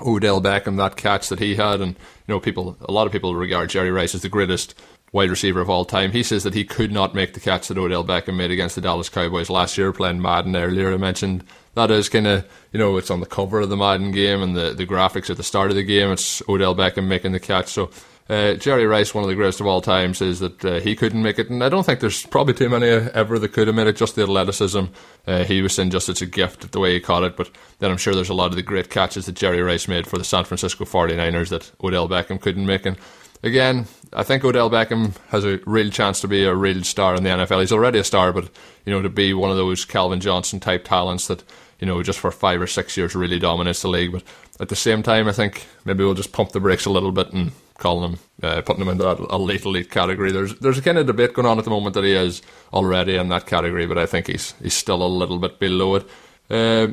Odell 0.00 0.40
Beckham, 0.40 0.76
that 0.76 0.96
catch 0.96 1.28
that 1.28 1.38
he 1.38 1.54
had, 1.54 1.80
and 1.80 1.92
you 1.92 2.34
know, 2.34 2.40
people, 2.40 2.76
a 2.80 2.92
lot 2.92 3.06
of 3.06 3.12
people 3.12 3.34
regard 3.34 3.70
Jerry 3.70 3.90
Rice 3.90 4.14
as 4.14 4.22
the 4.22 4.28
greatest 4.28 4.74
wide 5.12 5.30
receiver 5.30 5.60
of 5.60 5.70
all 5.70 5.84
time. 5.84 6.10
He 6.10 6.24
says 6.24 6.42
that 6.42 6.54
he 6.54 6.64
could 6.64 6.90
not 6.90 7.14
make 7.14 7.34
the 7.34 7.40
catch 7.40 7.68
that 7.68 7.78
Odell 7.78 8.04
Beckham 8.04 8.36
made 8.36 8.50
against 8.50 8.74
the 8.74 8.80
Dallas 8.80 9.08
Cowboys 9.08 9.48
last 9.48 9.78
year 9.78 9.92
playing 9.92 10.20
Madden 10.20 10.56
earlier. 10.56 10.92
I 10.92 10.96
mentioned 10.96 11.44
that 11.74 11.92
is 11.92 12.08
kind 12.08 12.26
of, 12.26 12.44
you 12.72 12.80
know, 12.80 12.96
it's 12.96 13.12
on 13.12 13.20
the 13.20 13.26
cover 13.26 13.60
of 13.60 13.68
the 13.68 13.76
Madden 13.76 14.10
game 14.10 14.42
and 14.42 14.56
the, 14.56 14.72
the 14.72 14.86
graphics 14.86 15.30
at 15.30 15.36
the 15.36 15.44
start 15.44 15.70
of 15.70 15.76
the 15.76 15.84
game. 15.84 16.10
It's 16.10 16.42
Odell 16.48 16.74
Beckham 16.74 17.06
making 17.06 17.30
the 17.30 17.38
catch. 17.38 17.68
So 17.68 17.90
uh, 18.28 18.54
Jerry 18.54 18.86
Rice, 18.86 19.14
one 19.14 19.22
of 19.22 19.28
the 19.28 19.36
greatest 19.36 19.60
of 19.60 19.66
all 19.66 19.82
time, 19.82 20.14
says 20.14 20.40
that 20.40 20.64
uh, 20.64 20.80
he 20.80 20.96
couldn't 20.96 21.22
make 21.22 21.38
it, 21.38 21.50
and 21.50 21.62
I 21.62 21.68
don't 21.68 21.84
think 21.84 22.00
there's 22.00 22.24
probably 22.24 22.54
too 22.54 22.70
many 22.70 22.86
ever 22.86 23.38
that 23.38 23.52
could 23.52 23.66
have 23.66 23.76
made 23.76 23.86
it. 23.86 23.96
Just 23.96 24.14
the 24.14 24.22
athleticism, 24.22 24.84
uh, 25.26 25.44
he 25.44 25.60
was 25.60 25.74
saying 25.74 25.90
just 25.90 26.08
it's 26.08 26.22
a 26.22 26.26
gift 26.26 26.72
the 26.72 26.80
way 26.80 26.94
he 26.94 27.00
caught 27.00 27.22
it. 27.22 27.36
But 27.36 27.50
then 27.80 27.90
I'm 27.90 27.98
sure 27.98 28.14
there's 28.14 28.30
a 28.30 28.34
lot 28.34 28.50
of 28.50 28.56
the 28.56 28.62
great 28.62 28.88
catches 28.88 29.26
that 29.26 29.34
Jerry 29.34 29.60
Rice 29.60 29.88
made 29.88 30.06
for 30.06 30.16
the 30.16 30.24
San 30.24 30.44
Francisco 30.44 30.86
49ers 30.86 31.50
that 31.50 31.70
Odell 31.82 32.08
Beckham 32.08 32.40
couldn't 32.40 32.64
make. 32.64 32.86
And 32.86 32.96
again, 33.42 33.86
I 34.14 34.22
think 34.22 34.42
Odell 34.42 34.70
Beckham 34.70 35.14
has 35.28 35.44
a 35.44 35.60
real 35.66 35.90
chance 35.90 36.22
to 36.22 36.28
be 36.28 36.44
a 36.44 36.54
real 36.54 36.82
star 36.82 37.14
in 37.14 37.24
the 37.24 37.30
NFL. 37.30 37.60
He's 37.60 37.72
already 37.72 37.98
a 37.98 38.04
star, 38.04 38.32
but 38.32 38.48
you 38.86 38.92
know 38.92 39.02
to 39.02 39.10
be 39.10 39.34
one 39.34 39.50
of 39.50 39.58
those 39.58 39.84
Calvin 39.84 40.20
Johnson 40.20 40.60
type 40.60 40.84
talents 40.84 41.26
that 41.28 41.44
you 41.78 41.86
know 41.86 42.02
just 42.02 42.20
for 42.20 42.30
five 42.30 42.62
or 42.62 42.66
six 42.66 42.96
years 42.96 43.14
really 43.14 43.38
dominates 43.38 43.82
the 43.82 43.88
league. 43.88 44.12
But 44.12 44.22
at 44.60 44.70
the 44.70 44.76
same 44.76 45.02
time, 45.02 45.28
I 45.28 45.32
think 45.32 45.66
maybe 45.84 46.04
we'll 46.04 46.14
just 46.14 46.32
pump 46.32 46.52
the 46.52 46.60
brakes 46.60 46.86
a 46.86 46.90
little 46.90 47.12
bit 47.12 47.30
and 47.34 47.52
call 47.78 48.04
him, 48.04 48.18
uh, 48.42 48.62
putting 48.62 48.82
him 48.82 48.88
into 48.88 49.04
that 49.04 49.18
elite 49.18 49.64
elite 49.64 49.90
category. 49.90 50.32
There's 50.32 50.54
there's 50.58 50.78
a 50.78 50.82
kind 50.82 50.98
of 50.98 51.06
debate 51.06 51.34
going 51.34 51.46
on 51.46 51.58
at 51.58 51.64
the 51.64 51.70
moment 51.70 51.94
that 51.94 52.04
he 52.04 52.12
is 52.12 52.42
already 52.72 53.16
in 53.16 53.28
that 53.28 53.46
category, 53.46 53.86
but 53.86 53.98
I 53.98 54.06
think 54.06 54.26
he's 54.26 54.52
he's 54.62 54.74
still 54.74 55.02
a 55.02 55.06
little 55.08 55.38
bit 55.38 55.58
below 55.58 55.96
it. 55.96 56.08
Uh, 56.50 56.88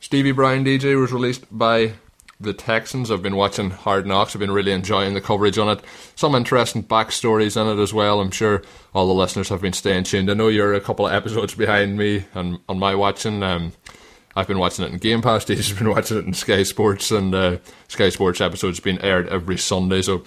Stevie 0.00 0.32
Brown 0.32 0.64
DJ 0.64 0.98
was 0.98 1.12
released 1.12 1.44
by 1.50 1.92
the 2.40 2.54
Texans. 2.54 3.10
I've 3.10 3.22
been 3.22 3.36
watching 3.36 3.70
Hard 3.70 4.06
Knocks. 4.06 4.34
I've 4.34 4.40
been 4.40 4.50
really 4.50 4.72
enjoying 4.72 5.12
the 5.12 5.20
coverage 5.20 5.58
on 5.58 5.68
it. 5.68 5.84
Some 6.14 6.34
interesting 6.34 6.82
backstories 6.82 7.60
in 7.60 7.68
it 7.68 7.82
as 7.82 7.92
well. 7.92 8.20
I'm 8.20 8.30
sure 8.30 8.62
all 8.94 9.06
the 9.06 9.12
listeners 9.14 9.50
have 9.50 9.60
been 9.60 9.74
staying 9.74 10.04
tuned. 10.04 10.30
I 10.30 10.34
know 10.34 10.48
you're 10.48 10.72
a 10.72 10.80
couple 10.80 11.06
of 11.06 11.12
episodes 11.12 11.54
behind 11.54 11.98
me 11.98 12.24
and 12.34 12.58
on 12.68 12.78
my 12.78 12.94
watching. 12.94 13.42
Um, 13.42 13.72
I've 14.40 14.48
been 14.48 14.58
watching 14.58 14.86
it 14.86 14.92
in 14.92 14.98
Game 14.98 15.20
Pass. 15.20 15.46
He's 15.48 15.72
been 15.72 15.90
watching 15.90 16.16
it 16.16 16.24
in 16.24 16.32
Sky 16.32 16.62
Sports, 16.62 17.10
and 17.10 17.34
uh, 17.34 17.58
Sky 17.88 18.08
Sports 18.08 18.40
episodes 18.40 18.78
have 18.78 18.84
been 18.84 19.00
aired 19.00 19.28
every 19.28 19.58
Sunday. 19.58 20.00
So 20.00 20.24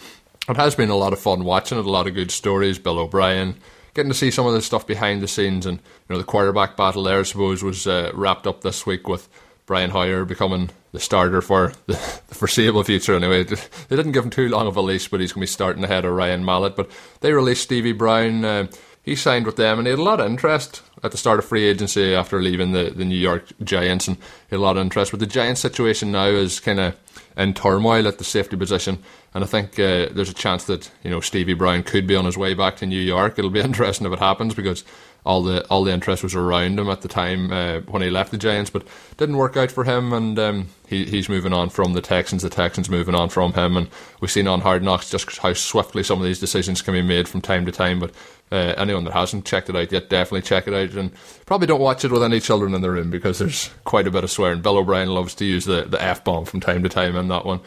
it 0.47 0.55
has 0.55 0.75
been 0.75 0.91
a 0.91 0.95
lot 0.95 1.13
of 1.13 1.19
fun 1.19 1.43
watching 1.43 1.79
it. 1.79 1.85
A 1.85 1.89
lot 1.89 2.05
of 2.05 2.13
good 2.13 2.29
stories. 2.29 2.77
Bill 2.77 2.99
O'Brien. 2.99 3.55
Getting 3.95 4.11
to 4.11 4.17
see 4.17 4.29
some 4.29 4.45
of 4.45 4.53
the 4.53 4.61
stuff 4.61 4.85
behind 4.85 5.21
the 5.21 5.27
scenes, 5.27 5.65
and 5.65 5.79
you 5.79 6.13
know 6.13 6.19
the 6.19 6.23
quarterback 6.23 6.77
battle 6.77 7.03
there, 7.03 7.19
I 7.19 7.23
suppose, 7.23 7.63
was 7.63 7.87
uh, 7.87 8.11
wrapped 8.13 8.45
up 8.45 8.61
this 8.61 8.85
week 8.85 9.07
with 9.07 9.27
Brian 9.65 9.89
Hoyer 9.89 10.25
becoming 10.25 10.69
the 10.91 10.99
starter 10.99 11.41
for 11.41 11.73
the, 11.87 11.93
the, 12.27 12.35
foreseeable 12.35 12.83
future. 12.83 13.15
Anyway, 13.15 13.43
they 13.89 13.95
didn't 13.95 14.11
give 14.11 14.25
him 14.25 14.29
too 14.29 14.47
long 14.47 14.67
of 14.67 14.77
a 14.77 14.81
leash, 14.81 15.07
but 15.07 15.21
he's 15.21 15.33
going 15.33 15.41
to 15.41 15.51
be 15.51 15.53
starting 15.53 15.83
ahead 15.83 16.05
of 16.05 16.13
Ryan 16.13 16.45
Mallett. 16.45 16.75
But 16.75 16.91
they 17.21 17.33
released 17.33 17.63
Stevie 17.63 17.93
Brown. 17.93 18.45
Uh, 18.45 18.67
he 19.01 19.15
signed 19.15 19.47
with 19.47 19.55
them, 19.55 19.79
and 19.79 19.87
he 19.87 19.91
had 19.91 19.99
a 19.99 20.03
lot 20.03 20.19
of 20.19 20.27
interest 20.27 20.81
at 21.03 21.11
the 21.11 21.17
start 21.17 21.39
of 21.39 21.45
free 21.45 21.65
agency 21.65 22.15
after 22.15 22.41
leaving 22.41 22.71
the, 22.71 22.93
the 22.95 23.05
New 23.05 23.17
York 23.17 23.45
Giants, 23.63 24.07
and 24.07 24.17
a 24.51 24.57
lot 24.57 24.77
of 24.77 24.81
interest. 24.81 25.11
But 25.11 25.19
the 25.19 25.27
Giants 25.27 25.61
situation 25.61 26.11
now 26.11 26.25
is 26.25 26.59
kind 26.59 26.79
of 26.79 26.95
in 27.35 27.53
turmoil 27.53 28.07
at 28.07 28.17
the 28.17 28.23
safety 28.23 28.55
position. 28.55 28.99
And 29.33 29.43
I 29.43 29.47
think 29.47 29.73
uh, 29.79 30.09
there's 30.11 30.29
a 30.29 30.35
chance 30.35 30.65
that 30.65 30.89
you 31.03 31.09
know 31.09 31.19
Stevie 31.19 31.55
Brown 31.55 31.83
could 31.83 32.07
be 32.07 32.15
on 32.15 32.25
his 32.25 32.37
way 32.37 32.53
back 32.53 32.77
to 32.77 32.85
New 32.85 33.01
York. 33.01 33.37
It'll 33.37 33.51
be 33.51 33.59
interesting 33.69 34.07
if 34.07 34.13
it 34.13 34.19
happens 34.19 34.53
because 34.53 34.83
all 35.25 35.41
the 35.41 35.65
all 35.67 35.83
the 35.83 35.91
interest 35.91 36.23
was 36.23 36.35
around 36.35 36.79
him 36.79 36.89
at 36.89 37.01
the 37.01 37.07
time 37.07 37.51
uh, 37.51 37.79
when 37.81 38.01
he 38.01 38.09
left 38.09 38.31
the 38.31 38.37
Giants, 38.37 38.69
but 38.69 38.85
didn't 39.17 39.37
work 39.37 39.55
out 39.55 39.71
for 39.71 39.83
him, 39.83 40.11
and 40.11 40.37
um, 40.37 40.67
he, 40.87 41.05
he's 41.05 41.29
moving 41.29 41.53
on 41.53 41.69
from 41.69 41.93
the 41.93 42.01
Texans. 42.01 42.41
The 42.41 42.49
Texans 42.49 42.89
moving 42.89 43.15
on 43.15 43.29
from 43.29 43.53
him, 43.53 43.77
and 43.77 43.89
we've 44.19 44.31
seen 44.31 44.47
on 44.47 44.61
Hard 44.61 44.83
Knocks 44.83 45.09
just 45.09 45.37
how 45.37 45.53
swiftly 45.53 46.03
some 46.03 46.19
of 46.19 46.25
these 46.25 46.39
decisions 46.39 46.81
can 46.81 46.93
be 46.93 47.01
made 47.01 47.27
from 47.27 47.41
time 47.41 47.65
to 47.65 47.71
time. 47.71 47.99
But 47.99 48.11
uh, 48.51 48.73
anyone 48.77 49.05
that 49.05 49.13
hasn't 49.13 49.45
checked 49.45 49.69
it 49.69 49.75
out 49.75 49.91
yet, 49.91 50.09
definitely 50.09 50.41
check 50.41 50.67
it 50.67 50.73
out, 50.73 50.97
and 50.97 51.11
probably 51.45 51.67
don't 51.67 51.79
watch 51.81 52.03
it 52.03 52.11
with 52.11 52.23
any 52.23 52.39
children 52.39 52.73
in 52.73 52.81
the 52.81 52.91
room 52.91 53.09
because 53.09 53.39
there's 53.39 53.69
quite 53.85 54.07
a 54.07 54.11
bit 54.11 54.23
of 54.23 54.31
swearing. 54.31 54.61
Bill 54.61 54.77
O'Brien 54.77 55.09
loves 55.09 55.35
to 55.35 55.45
use 55.45 55.65
the 55.65 55.83
the 55.83 56.01
f 56.01 56.23
bomb 56.23 56.45
from 56.45 56.59
time 56.59 56.83
to 56.83 56.89
time 56.89 57.15
in 57.15 57.29
that 57.29 57.45
one. 57.45 57.61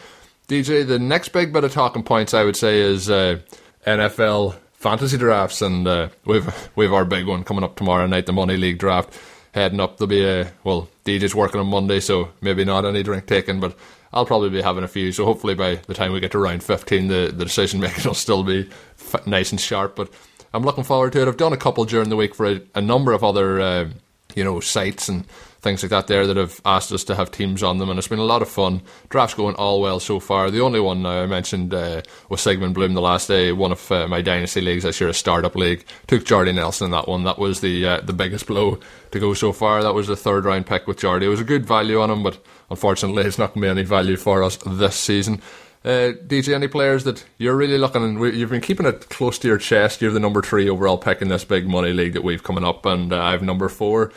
DJ, 0.48 0.86
the 0.86 0.98
next 0.98 1.30
big 1.30 1.52
bit 1.52 1.64
of 1.64 1.72
talking 1.72 2.04
points 2.04 2.32
I 2.32 2.44
would 2.44 2.56
say 2.56 2.78
is 2.78 3.10
uh, 3.10 3.40
NFL 3.86 4.56
fantasy 4.76 5.18
drafts, 5.18 5.62
and 5.62 5.86
uh, 5.86 6.08
we've 6.24 6.70
we've 6.76 6.92
our 6.92 7.04
big 7.04 7.26
one 7.26 7.44
coming 7.44 7.64
up 7.64 7.76
tomorrow 7.76 8.06
night, 8.06 8.26
the 8.26 8.32
Money 8.32 8.56
League 8.56 8.78
draft. 8.78 9.18
Heading 9.52 9.80
up, 9.80 9.96
there'll 9.96 10.08
be 10.08 10.24
a 10.24 10.52
well, 10.64 10.88
DJ's 11.04 11.34
working 11.34 11.60
on 11.60 11.66
Monday, 11.68 12.00
so 12.00 12.30
maybe 12.40 12.64
not 12.64 12.84
any 12.84 13.02
drink 13.02 13.26
taken, 13.26 13.58
but 13.58 13.76
I'll 14.12 14.26
probably 14.26 14.50
be 14.50 14.60
having 14.62 14.84
a 14.84 14.88
few. 14.88 15.12
So 15.12 15.24
hopefully 15.24 15.54
by 15.54 15.76
the 15.76 15.94
time 15.94 16.12
we 16.12 16.20
get 16.20 16.32
to 16.32 16.38
round 16.38 16.62
fifteen, 16.62 17.08
the 17.08 17.32
the 17.34 17.44
decision 17.44 17.80
making 17.80 18.04
will 18.06 18.14
still 18.14 18.44
be 18.44 18.68
f- 18.98 19.26
nice 19.26 19.50
and 19.50 19.60
sharp. 19.60 19.96
But 19.96 20.12
I'm 20.52 20.62
looking 20.62 20.84
forward 20.84 21.12
to 21.12 21.22
it. 21.22 21.28
I've 21.28 21.36
done 21.36 21.52
a 21.52 21.58
couple 21.58 21.84
during 21.84 22.10
the 22.10 22.16
week 22.16 22.34
for 22.34 22.46
a, 22.46 22.60
a 22.74 22.80
number 22.80 23.12
of 23.12 23.24
other 23.24 23.60
uh, 23.60 23.88
you 24.34 24.44
know 24.44 24.60
sites 24.60 25.08
and 25.08 25.24
things 25.66 25.82
like 25.82 25.90
that 25.90 26.06
there 26.06 26.28
that 26.28 26.36
have 26.36 26.60
asked 26.64 26.92
us 26.92 27.02
to 27.02 27.16
have 27.16 27.32
teams 27.32 27.60
on 27.60 27.78
them, 27.78 27.90
and 27.90 27.98
it's 27.98 28.06
been 28.06 28.20
a 28.20 28.24
lot 28.24 28.40
of 28.40 28.48
fun. 28.48 28.82
Draft's 29.08 29.34
going 29.34 29.56
all 29.56 29.80
well 29.80 29.98
so 29.98 30.20
far. 30.20 30.48
The 30.48 30.60
only 30.60 30.78
one 30.78 31.04
I 31.04 31.26
mentioned 31.26 31.74
uh, 31.74 32.02
was 32.28 32.40
Sigmund 32.40 32.74
Bloom 32.74 32.94
the 32.94 33.00
last 33.00 33.26
day, 33.26 33.50
one 33.50 33.72
of 33.72 33.90
uh, 33.90 34.06
my 34.06 34.22
dynasty 34.22 34.60
leagues 34.60 34.84
this 34.84 35.00
year, 35.00 35.10
a 35.10 35.14
startup 35.14 35.56
league. 35.56 35.84
Took 36.06 36.24
Jordy 36.24 36.52
Nelson 36.52 36.84
in 36.84 36.90
that 36.92 37.08
one. 37.08 37.24
That 37.24 37.40
was 37.40 37.62
the 37.62 37.84
uh, 37.84 38.00
the 38.00 38.12
biggest 38.12 38.46
blow 38.52 38.78
to 39.10 39.18
go 39.18 39.34
so 39.34 39.52
far. 39.52 39.82
That 39.82 39.94
was 39.94 40.06
the 40.06 40.14
third 40.14 40.44
round 40.44 40.66
pick 40.66 40.86
with 40.86 40.98
Jordy. 40.98 41.26
It 41.26 41.30
was 41.30 41.40
a 41.40 41.44
good 41.44 41.66
value 41.66 42.00
on 42.00 42.12
him, 42.12 42.22
but 42.22 42.38
unfortunately, 42.70 43.22
it's 43.26 43.38
not 43.38 43.54
going 43.54 43.62
to 43.62 43.66
be 43.66 43.80
any 43.80 43.82
value 43.82 44.16
for 44.16 44.44
us 44.44 44.58
this 44.64 44.94
season. 44.94 45.42
Uh, 45.84 46.12
DJ, 46.26 46.54
any 46.54 46.68
players 46.68 47.04
that 47.04 47.24
you're 47.38 47.56
really 47.56 47.78
looking 47.78 48.02
and 48.02 48.20
you've 48.34 48.50
been 48.50 48.60
keeping 48.60 48.86
it 48.86 49.08
close 49.08 49.38
to 49.38 49.48
your 49.48 49.58
chest? 49.58 50.00
You're 50.00 50.12
the 50.12 50.20
number 50.20 50.42
three 50.42 50.68
overall 50.68 50.98
pick 50.98 51.22
in 51.22 51.28
this 51.28 51.44
big 51.44 51.68
money 51.68 51.92
league 51.92 52.12
that 52.14 52.24
we've 52.24 52.42
coming 52.42 52.64
up, 52.64 52.86
and 52.86 53.12
uh, 53.12 53.20
I 53.20 53.32
have 53.32 53.42
number 53.42 53.68
four. 53.68 54.12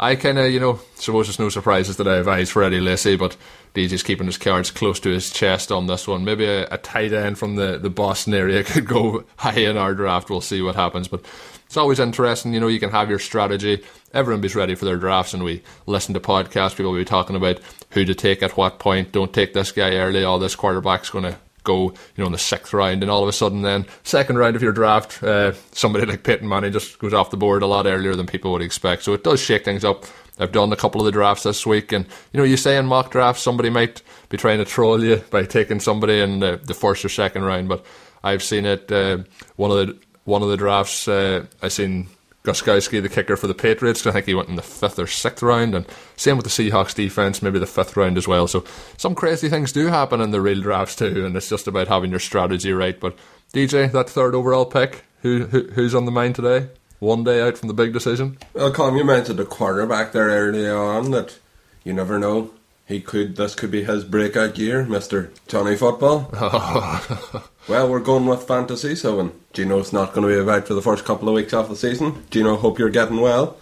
I 0.00 0.14
kind 0.14 0.38
of, 0.38 0.52
you 0.52 0.60
know, 0.60 0.78
suppose 0.94 1.28
it's 1.28 1.40
no 1.40 1.48
surprises 1.48 1.96
that 1.96 2.06
I 2.06 2.16
have 2.16 2.28
eyes 2.28 2.50
for 2.50 2.62
Eddie 2.62 2.80
Lacy, 2.80 3.16
but 3.16 3.36
DJ's 3.74 4.04
keeping 4.04 4.26
his 4.26 4.38
cards 4.38 4.70
close 4.70 5.00
to 5.00 5.10
his 5.10 5.30
chest 5.30 5.72
on 5.72 5.88
this 5.88 6.06
one. 6.06 6.24
Maybe 6.24 6.44
a, 6.44 6.68
a 6.68 6.78
tight 6.78 7.12
end 7.12 7.36
from 7.36 7.56
the, 7.56 7.78
the 7.78 7.90
Boston 7.90 8.32
area 8.32 8.62
could 8.64 8.86
go 8.86 9.24
high 9.36 9.58
in 9.58 9.76
our 9.76 9.94
draft. 9.94 10.30
We'll 10.30 10.40
see 10.40 10.62
what 10.62 10.76
happens. 10.76 11.08
But 11.08 11.24
it's 11.66 11.76
always 11.76 11.98
interesting, 11.98 12.54
you 12.54 12.60
know, 12.60 12.68
you 12.68 12.80
can 12.80 12.90
have 12.90 13.10
your 13.10 13.18
strategy. 13.18 13.82
Everyone 14.14 14.40
be 14.40 14.48
ready 14.48 14.74
for 14.74 14.84
their 14.84 14.96
drafts, 14.96 15.34
and 15.34 15.42
we 15.42 15.62
listen 15.86 16.14
to 16.14 16.20
podcasts. 16.20 16.76
People 16.76 16.92
will 16.92 16.98
be 16.98 17.04
talking 17.04 17.36
about 17.36 17.60
who 17.90 18.04
to 18.04 18.14
take 18.14 18.42
at 18.42 18.56
what 18.56 18.78
point. 18.78 19.12
Don't 19.12 19.34
take 19.34 19.52
this 19.52 19.72
guy 19.72 19.96
early. 19.96 20.24
All 20.24 20.36
oh, 20.36 20.38
this 20.38 20.56
quarterback's 20.56 21.10
going 21.10 21.24
to 21.24 21.38
go, 21.68 21.82
you 21.84 22.18
know, 22.18 22.26
in 22.26 22.32
the 22.32 22.38
sixth 22.38 22.72
round, 22.72 23.02
and 23.02 23.10
all 23.10 23.22
of 23.22 23.28
a 23.28 23.32
sudden, 23.32 23.62
then 23.62 23.86
second 24.02 24.38
round 24.38 24.56
of 24.56 24.62
your 24.62 24.72
draft, 24.72 25.22
uh, 25.22 25.52
somebody 25.72 26.04
like 26.06 26.24
Peyton 26.24 26.48
Manning 26.48 26.72
just 26.72 26.98
goes 26.98 27.14
off 27.14 27.30
the 27.30 27.36
board 27.36 27.62
a 27.62 27.66
lot 27.66 27.86
earlier 27.86 28.16
than 28.16 28.26
people 28.26 28.50
would 28.52 28.62
expect. 28.62 29.04
So 29.04 29.12
it 29.12 29.22
does 29.22 29.40
shake 29.40 29.64
things 29.64 29.84
up. 29.84 30.04
I've 30.40 30.52
done 30.52 30.72
a 30.72 30.76
couple 30.76 31.00
of 31.00 31.04
the 31.04 31.12
drafts 31.12 31.44
this 31.44 31.66
week, 31.66 31.92
and 31.92 32.06
you 32.32 32.38
know, 32.38 32.44
you 32.44 32.56
say 32.56 32.76
in 32.76 32.86
mock 32.86 33.10
drafts 33.10 33.42
somebody 33.42 33.70
might 33.70 34.02
be 34.28 34.36
trying 34.36 34.58
to 34.58 34.64
troll 34.64 35.02
you 35.02 35.16
by 35.30 35.44
taking 35.44 35.80
somebody 35.80 36.20
in 36.20 36.40
the, 36.40 36.60
the 36.62 36.74
first 36.74 37.04
or 37.04 37.08
second 37.08 37.44
round, 37.44 37.68
but 37.68 37.84
I've 38.22 38.42
seen 38.42 38.64
it. 38.64 38.90
Uh, 38.90 39.18
one 39.56 39.70
of 39.70 39.86
the 39.86 39.98
one 40.24 40.42
of 40.42 40.48
the 40.48 40.56
drafts 40.56 41.08
uh, 41.08 41.46
I 41.62 41.68
seen 41.68 42.08
Gostkowski, 42.48 43.02
the 43.02 43.10
kicker 43.10 43.36
for 43.36 43.46
the 43.46 43.54
Patriots. 43.54 44.06
I 44.06 44.12
think 44.12 44.24
he 44.24 44.34
went 44.34 44.48
in 44.48 44.56
the 44.56 44.62
fifth 44.62 44.98
or 44.98 45.06
sixth 45.06 45.42
round, 45.42 45.74
and 45.74 45.84
same 46.16 46.38
with 46.38 46.44
the 46.44 46.50
Seahawks 46.50 46.94
defense, 46.94 47.42
maybe 47.42 47.58
the 47.58 47.66
fifth 47.66 47.94
round 47.94 48.16
as 48.16 48.26
well. 48.26 48.46
So 48.48 48.64
some 48.96 49.14
crazy 49.14 49.50
things 49.50 49.70
do 49.70 49.88
happen 49.88 50.22
in 50.22 50.30
the 50.30 50.40
real 50.40 50.62
drafts 50.62 50.96
too, 50.96 51.26
and 51.26 51.36
it's 51.36 51.50
just 51.50 51.66
about 51.66 51.88
having 51.88 52.10
your 52.10 52.20
strategy 52.20 52.72
right. 52.72 52.98
But 52.98 53.16
DJ, 53.52 53.92
that 53.92 54.08
third 54.08 54.34
overall 54.34 54.64
pick, 54.64 55.04
who, 55.20 55.44
who 55.44 55.64
who's 55.72 55.94
on 55.94 56.06
the 56.06 56.10
mind 56.10 56.36
today? 56.36 56.68
One 57.00 57.22
day 57.22 57.42
out 57.42 57.58
from 57.58 57.68
the 57.68 57.74
big 57.74 57.92
decision. 57.92 58.38
Well, 58.54 58.72
Colm, 58.72 58.96
you 58.96 59.04
mentioned 59.04 59.38
the 59.38 59.44
quarterback 59.44 60.12
there 60.12 60.28
earlier 60.28 60.76
on 60.76 61.10
that 61.10 61.38
you 61.84 61.92
never 61.92 62.18
know. 62.18 62.50
He 62.86 63.02
could. 63.02 63.36
This 63.36 63.54
could 63.54 63.70
be 63.70 63.84
his 63.84 64.04
breakout 64.04 64.56
year, 64.56 64.86
Mister 64.86 65.30
Johnny 65.46 65.76
Football. 65.76 66.30
well, 67.68 67.88
we're 67.88 68.00
going 68.00 68.26
with 68.26 68.44
fantasy, 68.44 68.94
so 68.94 69.18
when 69.18 69.32
Geno's 69.52 69.92
not 69.92 70.14
going 70.14 70.26
to 70.26 70.34
be 70.34 70.40
about 70.40 70.66
for 70.66 70.74
the 70.74 70.82
first 70.82 71.04
couple 71.04 71.28
of 71.28 71.34
weeks 71.34 71.52
off 71.52 71.68
the 71.68 71.76
season, 71.76 72.24
Geno, 72.30 72.56
hope 72.56 72.78
you're 72.78 72.90
getting 72.90 73.20
well. 73.20 73.56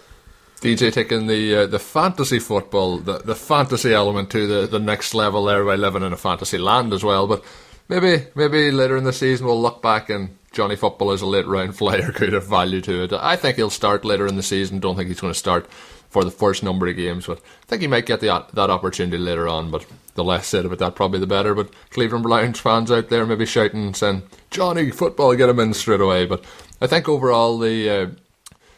DJ 0.60 0.92
taking 0.92 1.26
the 1.26 1.54
uh, 1.54 1.66
the 1.66 1.78
fantasy 1.78 2.38
football, 2.38 2.98
the 2.98 3.18
the 3.18 3.34
fantasy 3.34 3.92
element 3.92 4.30
to 4.30 4.46
the, 4.46 4.66
the 4.66 4.78
next 4.78 5.14
level 5.14 5.44
there 5.44 5.64
by 5.64 5.74
living 5.74 6.02
in 6.02 6.12
a 6.12 6.16
fantasy 6.16 6.56
land 6.56 6.92
as 6.94 7.04
well. 7.04 7.26
But 7.26 7.44
maybe 7.88 8.26
maybe 8.34 8.70
later 8.70 8.96
in 8.96 9.04
the 9.04 9.12
season 9.12 9.46
we'll 9.46 9.60
look 9.60 9.82
back 9.82 10.08
and 10.08 10.36
Johnny 10.56 10.74
Football 10.74 11.12
is 11.12 11.20
a 11.20 11.26
late 11.26 11.46
round 11.46 11.76
flyer 11.76 12.10
could 12.14 12.32
have 12.32 12.46
value 12.46 12.80
to 12.80 13.04
it. 13.04 13.12
I 13.12 13.36
think 13.36 13.56
he'll 13.56 13.68
start 13.68 14.06
later 14.06 14.26
in 14.26 14.36
the 14.36 14.42
season. 14.42 14.80
Don't 14.80 14.96
think 14.96 15.08
he's 15.08 15.20
going 15.20 15.32
to 15.32 15.38
start 15.38 15.70
for 16.08 16.24
the 16.24 16.30
first 16.30 16.62
number 16.62 16.86
of 16.88 16.96
games. 16.96 17.26
But 17.26 17.38
I 17.38 17.66
think 17.66 17.82
he 17.82 17.88
might 17.88 18.06
get 18.06 18.20
the, 18.20 18.46
that 18.54 18.70
opportunity 18.70 19.18
later 19.18 19.46
on. 19.46 19.70
But 19.70 19.84
the 20.14 20.24
less 20.24 20.46
said 20.46 20.64
about 20.64 20.78
that, 20.78 20.94
probably 20.94 21.20
the 21.20 21.26
better. 21.26 21.54
But 21.54 21.74
Cleveland 21.90 22.24
Browns 22.24 22.58
fans 22.58 22.90
out 22.90 23.10
there 23.10 23.26
maybe 23.26 23.44
shouting 23.44 23.92
saying, 23.92 24.22
Johnny, 24.50 24.90
football, 24.90 25.36
get 25.36 25.50
him 25.50 25.60
in 25.60 25.74
straight 25.74 26.00
away. 26.00 26.24
But 26.24 26.42
I 26.80 26.86
think 26.86 27.06
overall 27.06 27.58
the 27.58 27.90
uh, 27.90 28.06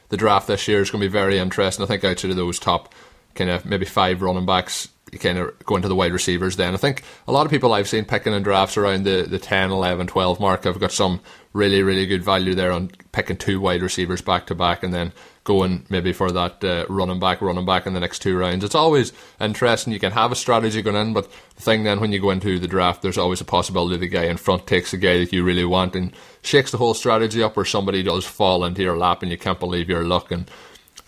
the 0.08 0.16
draft 0.16 0.48
this 0.48 0.66
year 0.66 0.80
is 0.80 0.90
going 0.90 1.00
to 1.00 1.06
be 1.06 1.12
very 1.12 1.38
interesting. 1.38 1.84
I 1.84 1.86
think 1.86 2.02
outside 2.02 2.32
of 2.32 2.36
those 2.36 2.58
top 2.58 2.92
kind 3.36 3.50
of 3.50 3.64
maybe 3.64 3.86
five 3.86 4.20
running 4.20 4.46
backs, 4.46 4.88
you 5.12 5.18
kind 5.18 5.38
of 5.38 5.56
go 5.64 5.76
into 5.76 5.88
the 5.88 5.94
wide 5.94 6.12
receivers 6.12 6.56
then. 6.56 6.74
I 6.74 6.76
think 6.76 7.02
a 7.26 7.32
lot 7.32 7.46
of 7.46 7.50
people 7.50 7.72
I've 7.72 7.88
seen 7.88 8.04
picking 8.04 8.32
in 8.32 8.42
drafts 8.42 8.76
around 8.76 9.04
the, 9.04 9.22
the 9.22 9.38
10, 9.38 9.70
11, 9.70 10.06
12 10.08 10.40
mark 10.40 10.64
have 10.64 10.80
got 10.80 10.92
some 10.92 11.20
really, 11.52 11.82
really 11.82 12.06
good 12.06 12.22
value 12.22 12.54
there 12.54 12.72
on 12.72 12.90
picking 13.12 13.36
two 13.36 13.60
wide 13.60 13.82
receivers 13.82 14.20
back 14.20 14.46
to 14.46 14.54
back 14.54 14.82
and 14.82 14.92
then 14.92 15.12
going 15.44 15.86
maybe 15.88 16.12
for 16.12 16.30
that 16.30 16.62
uh, 16.62 16.84
running 16.90 17.18
back, 17.18 17.40
running 17.40 17.64
back 17.64 17.86
in 17.86 17.94
the 17.94 18.00
next 18.00 18.18
two 18.18 18.36
rounds. 18.36 18.62
It's 18.62 18.74
always 18.74 19.14
interesting. 19.40 19.94
You 19.94 19.98
can 19.98 20.12
have 20.12 20.30
a 20.30 20.36
strategy 20.36 20.82
going 20.82 20.96
in, 20.96 21.14
but 21.14 21.30
the 21.56 21.62
thing 21.62 21.84
then 21.84 22.00
when 22.00 22.12
you 22.12 22.20
go 22.20 22.30
into 22.30 22.58
the 22.58 22.68
draft, 22.68 23.00
there's 23.00 23.16
always 23.16 23.40
a 23.40 23.46
possibility 23.46 23.96
the 23.96 24.08
guy 24.08 24.24
in 24.24 24.36
front 24.36 24.66
takes 24.66 24.90
the 24.90 24.98
guy 24.98 25.18
that 25.18 25.32
you 25.32 25.42
really 25.42 25.64
want 25.64 25.96
and 25.96 26.12
shakes 26.42 26.70
the 26.70 26.76
whole 26.76 26.92
strategy 26.92 27.42
up, 27.42 27.56
or 27.56 27.64
somebody 27.64 28.02
does 28.02 28.26
fall 28.26 28.62
into 28.62 28.82
your 28.82 28.98
lap 28.98 29.22
and 29.22 29.30
you 29.30 29.38
can't 29.38 29.58
believe 29.58 29.88
your 29.88 30.04
luck. 30.04 30.30
And 30.30 30.50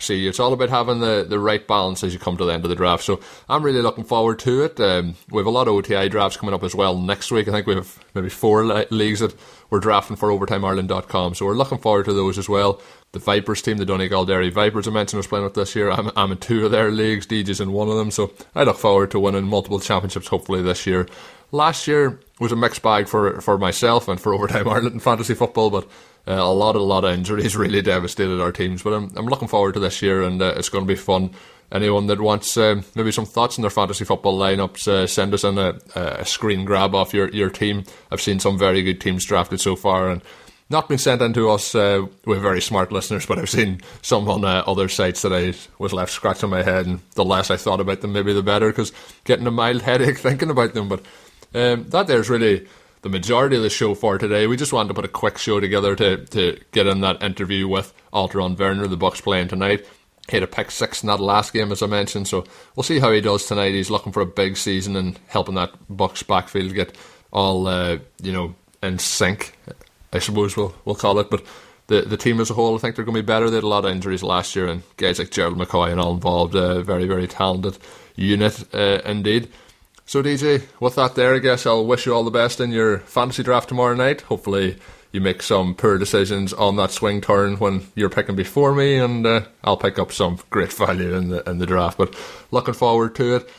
see, 0.01 0.27
it's 0.27 0.39
all 0.39 0.53
about 0.53 0.69
having 0.69 0.99
the, 0.99 1.25
the 1.27 1.39
right 1.39 1.65
balance 1.65 2.03
as 2.03 2.13
you 2.13 2.19
come 2.19 2.37
to 2.37 2.45
the 2.45 2.53
end 2.53 2.63
of 2.63 2.69
the 2.69 2.75
draft. 2.75 3.03
So 3.03 3.19
I'm 3.47 3.63
really 3.63 3.81
looking 3.81 4.03
forward 4.03 4.39
to 4.39 4.63
it. 4.63 4.79
Um, 4.79 5.15
we 5.29 5.37
have 5.39 5.47
a 5.47 5.51
lot 5.51 5.67
of 5.67 5.75
OTI 5.75 6.09
drafts 6.09 6.37
coming 6.37 6.53
up 6.53 6.63
as 6.63 6.75
well 6.75 6.97
next 6.97 7.31
week. 7.31 7.47
I 7.47 7.51
think 7.51 7.67
we 7.67 7.75
have 7.75 8.03
maybe 8.13 8.29
four 8.29 8.65
leagues 8.65 9.19
that 9.19 9.35
we're 9.69 9.79
drafting 9.79 10.17
for 10.17 10.29
OvertimeIreland.com. 10.29 11.35
So 11.35 11.45
we're 11.45 11.55
looking 11.55 11.77
forward 11.77 12.05
to 12.05 12.13
those 12.13 12.37
as 12.37 12.49
well. 12.49 12.81
The 13.13 13.19
Vipers 13.19 13.61
team, 13.61 13.77
the 13.77 13.85
Donegal 13.85 14.25
Dairy 14.25 14.49
Vipers, 14.49 14.87
I 14.87 14.91
mentioned 14.91 15.17
was 15.17 15.27
playing 15.27 15.43
with 15.43 15.53
this 15.53 15.75
year. 15.75 15.91
I'm, 15.91 16.11
I'm 16.15 16.31
in 16.31 16.37
two 16.37 16.65
of 16.65 16.71
their 16.71 16.91
leagues. 16.91 17.27
DJ's 17.27 17.59
in 17.61 17.71
one 17.71 17.89
of 17.89 17.95
them. 17.95 18.11
So 18.11 18.31
I 18.55 18.63
look 18.63 18.77
forward 18.77 19.11
to 19.11 19.19
winning 19.19 19.45
multiple 19.45 19.79
championships 19.79 20.27
hopefully 20.27 20.61
this 20.61 20.85
year. 20.85 21.07
Last 21.51 21.87
year 21.87 22.19
was 22.39 22.51
a 22.51 22.55
mixed 22.55 22.81
bag 22.81 23.07
for, 23.07 23.41
for 23.41 23.57
myself 23.57 24.07
and 24.07 24.19
for 24.19 24.33
Overtime 24.33 24.67
Ireland 24.67 24.93
in 24.93 24.99
fantasy 24.99 25.33
football, 25.33 25.69
but 25.69 25.83
uh, 26.27 26.33
a 26.33 26.53
lot, 26.53 26.75
a 26.75 26.81
lot 26.81 27.03
of 27.03 27.13
injuries 27.13 27.55
really 27.57 27.81
devastated 27.81 28.39
our 28.39 28.51
teams. 28.51 28.83
But 28.83 28.93
I'm, 28.93 29.11
I'm 29.15 29.25
looking 29.25 29.47
forward 29.47 29.73
to 29.73 29.79
this 29.79 30.01
year, 30.01 30.21
and 30.23 30.41
uh, 30.41 30.53
it's 30.55 30.69
going 30.69 30.85
to 30.85 30.87
be 30.87 30.95
fun. 30.95 31.31
Anyone 31.71 32.07
that 32.07 32.19
wants 32.19 32.57
uh, 32.57 32.81
maybe 32.95 33.11
some 33.11 33.25
thoughts 33.25 33.57
on 33.57 33.61
their 33.61 33.69
fantasy 33.69 34.03
football 34.03 34.37
lineups, 34.37 34.87
uh, 34.87 35.07
send 35.07 35.33
us 35.33 35.43
in 35.43 35.57
a, 35.57 35.79
a, 35.95 36.25
screen 36.25 36.65
grab 36.65 36.93
off 36.93 37.13
your, 37.13 37.29
your 37.29 37.49
team. 37.49 37.85
I've 38.11 38.21
seen 38.21 38.39
some 38.39 38.57
very 38.57 38.81
good 38.83 38.99
teams 38.99 39.25
drafted 39.25 39.61
so 39.61 39.77
far, 39.77 40.09
and 40.09 40.21
not 40.69 40.89
been 40.89 40.97
sent 40.97 41.21
in 41.21 41.33
to 41.33 41.49
us 41.49 41.75
uh, 41.75 42.05
with 42.25 42.41
very 42.41 42.61
smart 42.61 42.91
listeners, 42.91 43.25
but 43.27 43.39
I've 43.39 43.49
seen 43.49 43.81
some 44.01 44.29
on 44.29 44.45
uh, 44.45 44.63
other 44.67 44.89
sites 44.89 45.21
that 45.21 45.33
I 45.33 45.53
was 45.79 45.93
left 45.93 46.11
scratching 46.11 46.49
my 46.49 46.63
head, 46.63 46.87
and 46.87 47.01
the 47.15 47.25
less 47.25 47.51
I 47.51 47.57
thought 47.57 47.81
about 47.81 48.01
them, 48.01 48.13
maybe 48.13 48.33
the 48.33 48.43
better, 48.43 48.69
because 48.69 48.91
getting 49.23 49.47
a 49.47 49.51
mild 49.51 49.81
headache 49.83 50.17
thinking 50.17 50.49
about 50.49 50.73
them. 50.73 50.89
But 50.89 51.05
um, 51.53 51.85
that 51.89 52.07
there's 52.07 52.29
really 52.29 52.67
the 53.01 53.09
majority 53.09 53.55
of 53.55 53.63
the 53.63 53.69
show 53.69 53.95
for 53.95 54.17
today. 54.17 54.47
We 54.47 54.57
just 54.57 54.73
wanted 54.73 54.89
to 54.89 54.93
put 54.93 55.05
a 55.05 55.09
quick 55.09 55.37
show 55.37 55.59
together 55.59 55.95
to, 55.95 56.25
to 56.25 56.59
get 56.71 56.87
in 56.87 57.01
that 57.01 57.23
interview 57.23 57.67
with 57.67 57.93
Alterraun 58.13 58.55
Verner, 58.55 58.87
the 58.87 58.97
Bucks 58.97 59.21
playing 59.21 59.47
tonight. 59.47 59.85
He 60.29 60.37
had 60.37 60.43
a 60.43 60.47
pick 60.47 60.71
six 60.71 61.03
in 61.03 61.07
that 61.07 61.19
last 61.19 61.51
game, 61.51 61.71
as 61.71 61.81
I 61.81 61.87
mentioned, 61.87 62.27
so 62.27 62.45
we'll 62.75 62.83
see 62.83 62.99
how 62.99 63.11
he 63.11 63.21
does 63.21 63.45
tonight. 63.45 63.73
He's 63.73 63.89
looking 63.89 64.11
for 64.11 64.21
a 64.21 64.25
big 64.25 64.55
season 64.55 64.95
and 64.95 65.19
helping 65.27 65.55
that 65.55 65.71
Bucks 65.89 66.23
backfield 66.23 66.73
get 66.73 66.95
all 67.31 67.67
uh, 67.67 67.97
you 68.21 68.31
know 68.31 68.55
in 68.83 68.99
sync. 68.99 69.57
I 70.13 70.19
suppose 70.19 70.55
we'll 70.55 70.75
we'll 70.85 70.95
call 70.95 71.19
it, 71.19 71.29
but 71.29 71.43
the 71.87 72.01
the 72.01 72.17
team 72.17 72.39
as 72.39 72.49
a 72.49 72.53
whole, 72.53 72.75
I 72.75 72.77
think 72.77 72.95
they're 72.95 73.05
going 73.05 73.15
to 73.15 73.23
be 73.23 73.25
better. 73.25 73.49
They 73.49 73.57
had 73.57 73.63
a 73.63 73.67
lot 73.67 73.83
of 73.83 73.91
injuries 73.91 74.23
last 74.23 74.55
year, 74.55 74.67
and 74.67 74.83
guys 74.97 75.19
like 75.19 75.31
Gerald 75.31 75.57
McCoy 75.57 75.91
and 75.91 75.99
all 75.99 76.13
involved, 76.13 76.55
a 76.55 76.79
uh, 76.79 76.81
very 76.81 77.07
very 77.07 77.27
talented 77.27 77.77
unit 78.15 78.63
uh, 78.73 79.01
indeed. 79.05 79.49
So, 80.11 80.21
DJ, 80.21 80.63
with 80.81 80.95
that 80.95 81.15
there, 81.15 81.35
I 81.35 81.39
guess 81.39 81.65
I'll 81.65 81.85
wish 81.85 82.05
you 82.05 82.13
all 82.13 82.25
the 82.25 82.31
best 82.31 82.59
in 82.59 82.73
your 82.73 82.99
fantasy 82.99 83.43
draft 83.43 83.69
tomorrow 83.69 83.95
night. 83.95 84.19
Hopefully, 84.19 84.75
you 85.13 85.21
make 85.21 85.41
some 85.41 85.73
poor 85.73 85.97
decisions 85.97 86.51
on 86.51 86.75
that 86.75 86.91
swing 86.91 87.21
turn 87.21 87.55
when 87.59 87.87
you're 87.95 88.09
picking 88.09 88.35
before 88.35 88.75
me, 88.75 88.97
and 88.97 89.25
uh, 89.25 89.43
I'll 89.63 89.77
pick 89.77 89.97
up 89.97 90.11
some 90.11 90.39
great 90.49 90.73
value 90.77 91.15
in 91.15 91.29
the 91.29 91.49
in 91.49 91.59
the 91.59 91.65
draft. 91.65 91.97
But 91.97 92.13
looking 92.51 92.73
forward 92.73 93.15
to 93.15 93.37
it, 93.37 93.49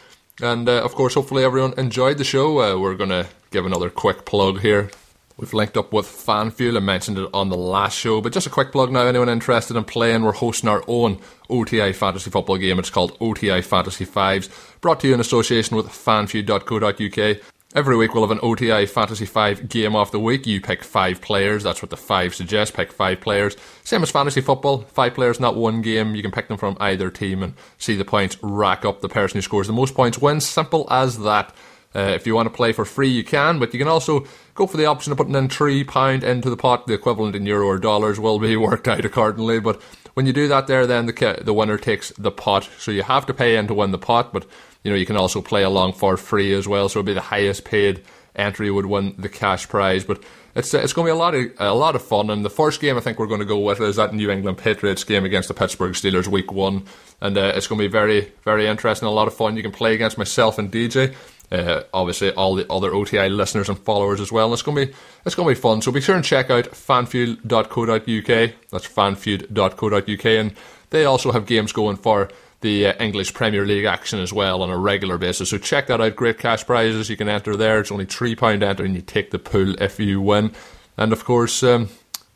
and 0.42 0.68
uh, 0.68 0.84
of 0.84 0.94
course, 0.94 1.14
hopefully 1.14 1.42
everyone 1.42 1.72
enjoyed 1.78 2.18
the 2.18 2.22
show. 2.24 2.60
Uh, 2.60 2.78
we're 2.78 2.96
gonna 2.96 3.28
give 3.50 3.64
another 3.64 3.88
quick 3.88 4.26
plug 4.26 4.60
here. 4.60 4.90
We've 5.36 5.52
linked 5.54 5.76
up 5.76 5.92
with 5.92 6.06
FanFuel. 6.06 6.76
I 6.76 6.80
mentioned 6.80 7.18
it 7.18 7.28
on 7.32 7.48
the 7.48 7.56
last 7.56 7.96
show, 7.96 8.20
but 8.20 8.32
just 8.32 8.46
a 8.46 8.50
quick 8.50 8.70
plug 8.70 8.92
now. 8.92 9.06
Anyone 9.06 9.28
interested 9.28 9.76
in 9.76 9.84
playing? 9.84 10.22
We're 10.22 10.32
hosting 10.32 10.68
our 10.68 10.84
own 10.86 11.18
OTI 11.48 11.92
fantasy 11.92 12.30
football 12.30 12.58
game. 12.58 12.78
It's 12.78 12.90
called 12.90 13.16
OTI 13.20 13.62
Fantasy 13.62 14.04
Fives, 14.04 14.48
brought 14.80 15.00
to 15.00 15.08
you 15.08 15.14
in 15.14 15.20
association 15.20 15.76
with 15.76 15.86
fanfuel.co.uk. 15.86 17.42
Every 17.74 17.96
week 17.96 18.12
we'll 18.12 18.22
have 18.22 18.30
an 18.30 18.40
OTI 18.42 18.84
Fantasy 18.84 19.24
5 19.24 19.66
game 19.70 19.96
of 19.96 20.10
the 20.10 20.20
week. 20.20 20.46
You 20.46 20.60
pick 20.60 20.84
five 20.84 21.22
players. 21.22 21.62
That's 21.62 21.80
what 21.80 21.88
the 21.88 21.96
five 21.96 22.34
suggests. 22.34 22.76
Pick 22.76 22.92
five 22.92 23.22
players. 23.22 23.56
Same 23.82 24.02
as 24.02 24.10
fantasy 24.10 24.42
football. 24.42 24.82
Five 24.82 25.14
players, 25.14 25.40
not 25.40 25.56
one 25.56 25.80
game. 25.80 26.14
You 26.14 26.20
can 26.20 26.32
pick 26.32 26.48
them 26.48 26.58
from 26.58 26.76
either 26.80 27.10
team 27.10 27.42
and 27.42 27.54
see 27.78 27.96
the 27.96 28.04
points 28.04 28.36
rack 28.42 28.84
up. 28.84 29.00
The 29.00 29.08
person 29.08 29.38
who 29.38 29.42
scores 29.42 29.68
the 29.68 29.72
most 29.72 29.94
points 29.94 30.18
wins. 30.18 30.46
Simple 30.46 30.86
as 30.90 31.20
that. 31.20 31.54
Uh, 31.94 32.00
if 32.00 32.26
you 32.26 32.34
want 32.34 32.46
to 32.46 32.54
play 32.54 32.72
for 32.72 32.84
free, 32.84 33.08
you 33.08 33.24
can, 33.24 33.58
but 33.58 33.72
you 33.72 33.78
can 33.78 33.88
also 33.88 34.26
go 34.54 34.66
for 34.66 34.76
the 34.76 34.86
option 34.86 35.12
of 35.12 35.18
putting 35.18 35.34
in 35.34 35.48
three 35.48 35.84
pound 35.84 36.24
into 36.24 36.50
the 36.50 36.56
pot. 36.56 36.86
The 36.86 36.94
equivalent 36.94 37.36
in 37.36 37.46
euro 37.46 37.66
or 37.66 37.78
dollars 37.78 38.20
will 38.20 38.38
be 38.38 38.56
worked 38.56 38.88
out 38.88 39.04
accordingly. 39.04 39.60
But 39.60 39.80
when 40.14 40.26
you 40.26 40.32
do 40.32 40.48
that, 40.48 40.66
there, 40.66 40.86
then 40.86 41.06
the 41.06 41.40
the 41.42 41.54
winner 41.54 41.78
takes 41.78 42.10
the 42.18 42.30
pot. 42.30 42.68
So 42.78 42.90
you 42.90 43.02
have 43.02 43.26
to 43.26 43.34
pay 43.34 43.56
in 43.56 43.66
to 43.68 43.74
win 43.74 43.92
the 43.92 43.98
pot, 43.98 44.32
but 44.32 44.46
you 44.82 44.90
know 44.90 44.96
you 44.96 45.06
can 45.06 45.16
also 45.16 45.40
play 45.40 45.62
along 45.62 45.94
for 45.94 46.16
free 46.16 46.52
as 46.52 46.68
well. 46.68 46.88
So 46.88 47.00
it'll 47.00 47.06
be 47.06 47.14
the 47.14 47.20
highest 47.20 47.64
paid 47.64 48.02
entry 48.34 48.70
would 48.70 48.86
win 48.86 49.14
the 49.18 49.28
cash 49.28 49.68
prize. 49.68 50.04
But 50.04 50.22
it's 50.54 50.72
it's 50.74 50.92
going 50.92 51.06
to 51.06 51.12
be 51.12 51.16
a 51.16 51.18
lot 51.18 51.34
of 51.34 51.50
a 51.58 51.74
lot 51.74 51.96
of 51.96 52.02
fun. 52.02 52.30
And 52.30 52.44
the 52.44 52.50
first 52.50 52.80
game 52.80 52.96
I 52.96 53.00
think 53.00 53.18
we're 53.18 53.26
going 53.26 53.40
to 53.40 53.46
go 53.46 53.58
with 53.58 53.80
is 53.80 53.96
that 53.96 54.14
New 54.14 54.30
England 54.30 54.58
Patriots 54.58 55.04
game 55.04 55.24
against 55.24 55.48
the 55.48 55.54
Pittsburgh 55.54 55.92
Steelers, 55.92 56.28
Week 56.28 56.52
One, 56.52 56.84
and 57.20 57.36
uh, 57.36 57.52
it's 57.54 57.66
going 57.66 57.78
to 57.78 57.84
be 57.84 57.90
very 57.90 58.32
very 58.44 58.66
interesting, 58.66 59.08
a 59.08 59.10
lot 59.10 59.28
of 59.28 59.34
fun. 59.34 59.56
You 59.56 59.62
can 59.62 59.72
play 59.72 59.94
against 59.94 60.18
myself 60.18 60.58
and 60.58 60.70
DJ 60.70 61.14
uh, 61.52 61.82
obviously 61.92 62.32
all 62.32 62.54
the 62.54 62.70
other 62.72 62.94
OTI 62.94 63.28
listeners 63.28 63.68
and 63.68 63.78
followers 63.78 64.20
as 64.20 64.32
well. 64.32 64.46
And 64.46 64.54
it's 64.54 64.62
gonna 64.62 64.86
be 64.86 64.92
it's 65.26 65.34
gonna 65.34 65.50
be 65.50 65.54
fun. 65.54 65.82
So 65.82 65.92
be 65.92 66.00
sure 66.00 66.16
and 66.16 66.24
check 66.24 66.50
out 66.50 66.64
fanfuel.co.uk. 66.64 68.52
That's 68.70 68.88
fanfuel.co.uk, 68.88 70.24
and 70.24 70.54
they 70.90 71.04
also 71.04 71.30
have 71.30 71.46
games 71.46 71.72
going 71.72 71.96
for 71.96 72.30
the 72.62 72.86
uh, 72.86 72.94
English 72.98 73.34
Premier 73.34 73.66
League 73.66 73.84
action 73.84 74.18
as 74.18 74.32
well 74.32 74.62
on 74.62 74.70
a 74.70 74.78
regular 74.78 75.18
basis. 75.18 75.50
So 75.50 75.58
check 75.58 75.88
that 75.88 76.00
out. 76.00 76.16
Great 76.16 76.38
cash 76.38 76.64
prizes 76.64 77.10
you 77.10 77.16
can 77.16 77.28
enter 77.28 77.56
there. 77.56 77.80
It's 77.80 77.92
only 77.92 78.06
three 78.06 78.34
pound 78.34 78.62
enter, 78.62 78.84
and 78.84 78.94
you 78.94 79.02
take 79.02 79.30
the 79.30 79.38
pool 79.38 79.74
if 79.82 80.00
you 80.00 80.20
win. 80.20 80.52
And 80.96 81.12
of 81.12 81.24
course, 81.24 81.62
um, 81.62 81.88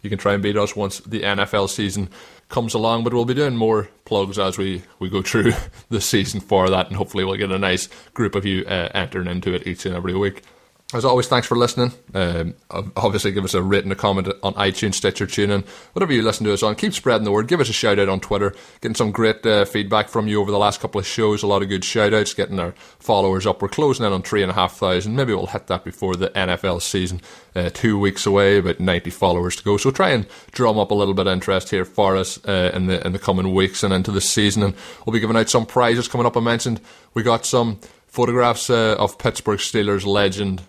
you 0.02 0.10
can 0.10 0.18
try 0.18 0.34
and 0.34 0.42
beat 0.42 0.56
us 0.56 0.76
once 0.76 0.98
the 1.00 1.22
NFL 1.22 1.70
season 1.70 2.10
comes 2.48 2.74
along. 2.74 3.04
But 3.04 3.14
we'll 3.14 3.24
be 3.24 3.34
doing 3.34 3.56
more 3.56 3.88
plugs 4.04 4.38
as 4.38 4.58
we, 4.58 4.82
we 4.98 5.08
go 5.08 5.22
through 5.22 5.52
the 5.88 6.00
season 6.00 6.40
for 6.40 6.68
that, 6.70 6.88
and 6.88 6.96
hopefully 6.96 7.24
we'll 7.24 7.36
get 7.36 7.50
a 7.50 7.58
nice 7.58 7.88
group 8.14 8.34
of 8.34 8.44
you 8.44 8.64
uh, 8.66 8.88
entering 8.94 9.28
into 9.28 9.54
it 9.54 9.66
each 9.66 9.86
and 9.86 9.94
every 9.94 10.14
week. 10.16 10.42
As 10.94 11.04
always, 11.04 11.26
thanks 11.26 11.48
for 11.48 11.56
listening. 11.56 11.92
Um, 12.14 12.54
obviously, 12.70 13.32
give 13.32 13.44
us 13.44 13.54
a 13.54 13.62
rating, 13.62 13.90
a 13.90 13.96
comment 13.96 14.28
on 14.44 14.54
iTunes, 14.54 14.94
Stitcher, 14.94 15.26
TuneIn, 15.26 15.66
whatever 15.94 16.12
you 16.12 16.22
listen 16.22 16.46
to 16.46 16.52
us 16.52 16.62
on. 16.62 16.76
Keep 16.76 16.94
spreading 16.94 17.24
the 17.24 17.32
word. 17.32 17.48
Give 17.48 17.58
us 17.58 17.68
a 17.68 17.72
shout 17.72 17.98
out 17.98 18.08
on 18.08 18.20
Twitter. 18.20 18.54
Getting 18.80 18.94
some 18.94 19.10
great 19.10 19.44
uh, 19.44 19.64
feedback 19.64 20.08
from 20.08 20.28
you 20.28 20.40
over 20.40 20.52
the 20.52 20.60
last 20.60 20.78
couple 20.78 21.00
of 21.00 21.06
shows. 21.06 21.42
A 21.42 21.48
lot 21.48 21.62
of 21.62 21.68
good 21.68 21.84
shout 21.84 22.14
outs. 22.14 22.34
Getting 22.34 22.60
our 22.60 22.70
followers 23.00 23.48
up. 23.48 23.60
We're 23.60 23.68
closing 23.68 24.06
in 24.06 24.12
on 24.12 24.22
three 24.22 24.42
and 24.42 24.50
a 24.52 24.54
half 24.54 24.76
thousand. 24.76 25.16
Maybe 25.16 25.34
we'll 25.34 25.46
hit 25.46 25.66
that 25.66 25.82
before 25.82 26.14
the 26.14 26.30
NFL 26.30 26.80
season. 26.80 27.20
Uh, 27.56 27.68
two 27.68 27.98
weeks 27.98 28.24
away, 28.24 28.58
about 28.58 28.78
ninety 28.78 29.10
followers 29.10 29.56
to 29.56 29.64
go. 29.64 29.78
So 29.78 29.90
try 29.90 30.10
and 30.10 30.24
drum 30.52 30.78
up 30.78 30.92
a 30.92 30.94
little 30.94 31.14
bit 31.14 31.26
of 31.26 31.32
interest 31.32 31.70
here 31.70 31.84
for 31.84 32.16
us 32.16 32.38
uh, 32.46 32.70
in 32.72 32.86
the 32.86 33.04
in 33.04 33.12
the 33.12 33.18
coming 33.18 33.52
weeks 33.52 33.82
and 33.82 33.92
into 33.92 34.12
the 34.12 34.20
season. 34.20 34.62
And 34.62 34.74
we'll 35.04 35.14
be 35.14 35.20
giving 35.20 35.36
out 35.36 35.50
some 35.50 35.66
prizes 35.66 36.06
coming 36.06 36.28
up. 36.28 36.36
I 36.36 36.40
mentioned 36.40 36.80
we 37.12 37.24
got 37.24 37.44
some 37.44 37.80
photographs 38.06 38.70
uh, 38.70 38.94
of 39.00 39.18
Pittsburgh 39.18 39.58
Steelers 39.58 40.06
legend 40.06 40.62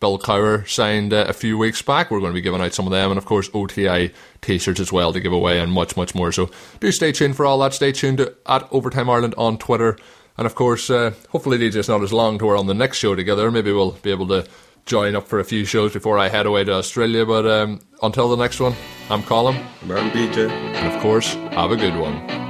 Bill 0.00 0.18
Cowher 0.18 0.66
signed 0.68 1.12
uh, 1.12 1.26
a 1.28 1.34
few 1.34 1.58
weeks 1.58 1.82
back. 1.82 2.10
We're 2.10 2.20
going 2.20 2.32
to 2.32 2.34
be 2.34 2.40
giving 2.40 2.60
out 2.60 2.72
some 2.72 2.86
of 2.86 2.90
them, 2.90 3.10
and 3.10 3.18
of 3.18 3.26
course 3.26 3.50
OTI 3.52 4.12
t-shirts 4.40 4.80
as 4.80 4.90
well 4.90 5.12
to 5.12 5.20
give 5.20 5.32
away, 5.32 5.60
and 5.60 5.70
much, 5.70 5.96
much 5.96 6.14
more. 6.14 6.32
So 6.32 6.50
do 6.80 6.90
stay 6.90 7.12
tuned 7.12 7.36
for 7.36 7.44
all 7.44 7.58
that. 7.58 7.74
Stay 7.74 7.92
tuned 7.92 8.18
to, 8.18 8.34
at 8.46 8.66
Overtime 8.72 9.10
Ireland 9.10 9.34
on 9.36 9.58
Twitter, 9.58 9.98
and 10.38 10.46
of 10.46 10.54
course, 10.54 10.88
uh, 10.88 11.12
hopefully 11.28 11.58
DJ's 11.58 11.88
not 11.88 12.02
as 12.02 12.14
long 12.14 12.38
to 12.38 12.46
we're 12.46 12.58
on 12.58 12.66
the 12.66 12.74
next 12.74 12.98
show 12.98 13.14
together. 13.14 13.50
Maybe 13.50 13.72
we'll 13.72 13.92
be 13.92 14.10
able 14.10 14.28
to 14.28 14.46
join 14.86 15.14
up 15.14 15.28
for 15.28 15.38
a 15.38 15.44
few 15.44 15.64
shows 15.66 15.92
before 15.92 16.18
I 16.18 16.28
head 16.28 16.46
away 16.46 16.64
to 16.64 16.72
Australia. 16.72 17.26
But 17.26 17.46
um, 17.46 17.80
until 18.02 18.30
the 18.30 18.36
next 18.36 18.58
one, 18.58 18.74
I'm 19.10 19.22
Colin. 19.22 19.56
I'm 19.82 20.10
DJ. 20.10 20.48
And 20.48 20.94
of 20.94 21.02
course, 21.02 21.34
have 21.34 21.70
a 21.70 21.76
good 21.76 21.96
one. 21.96 22.49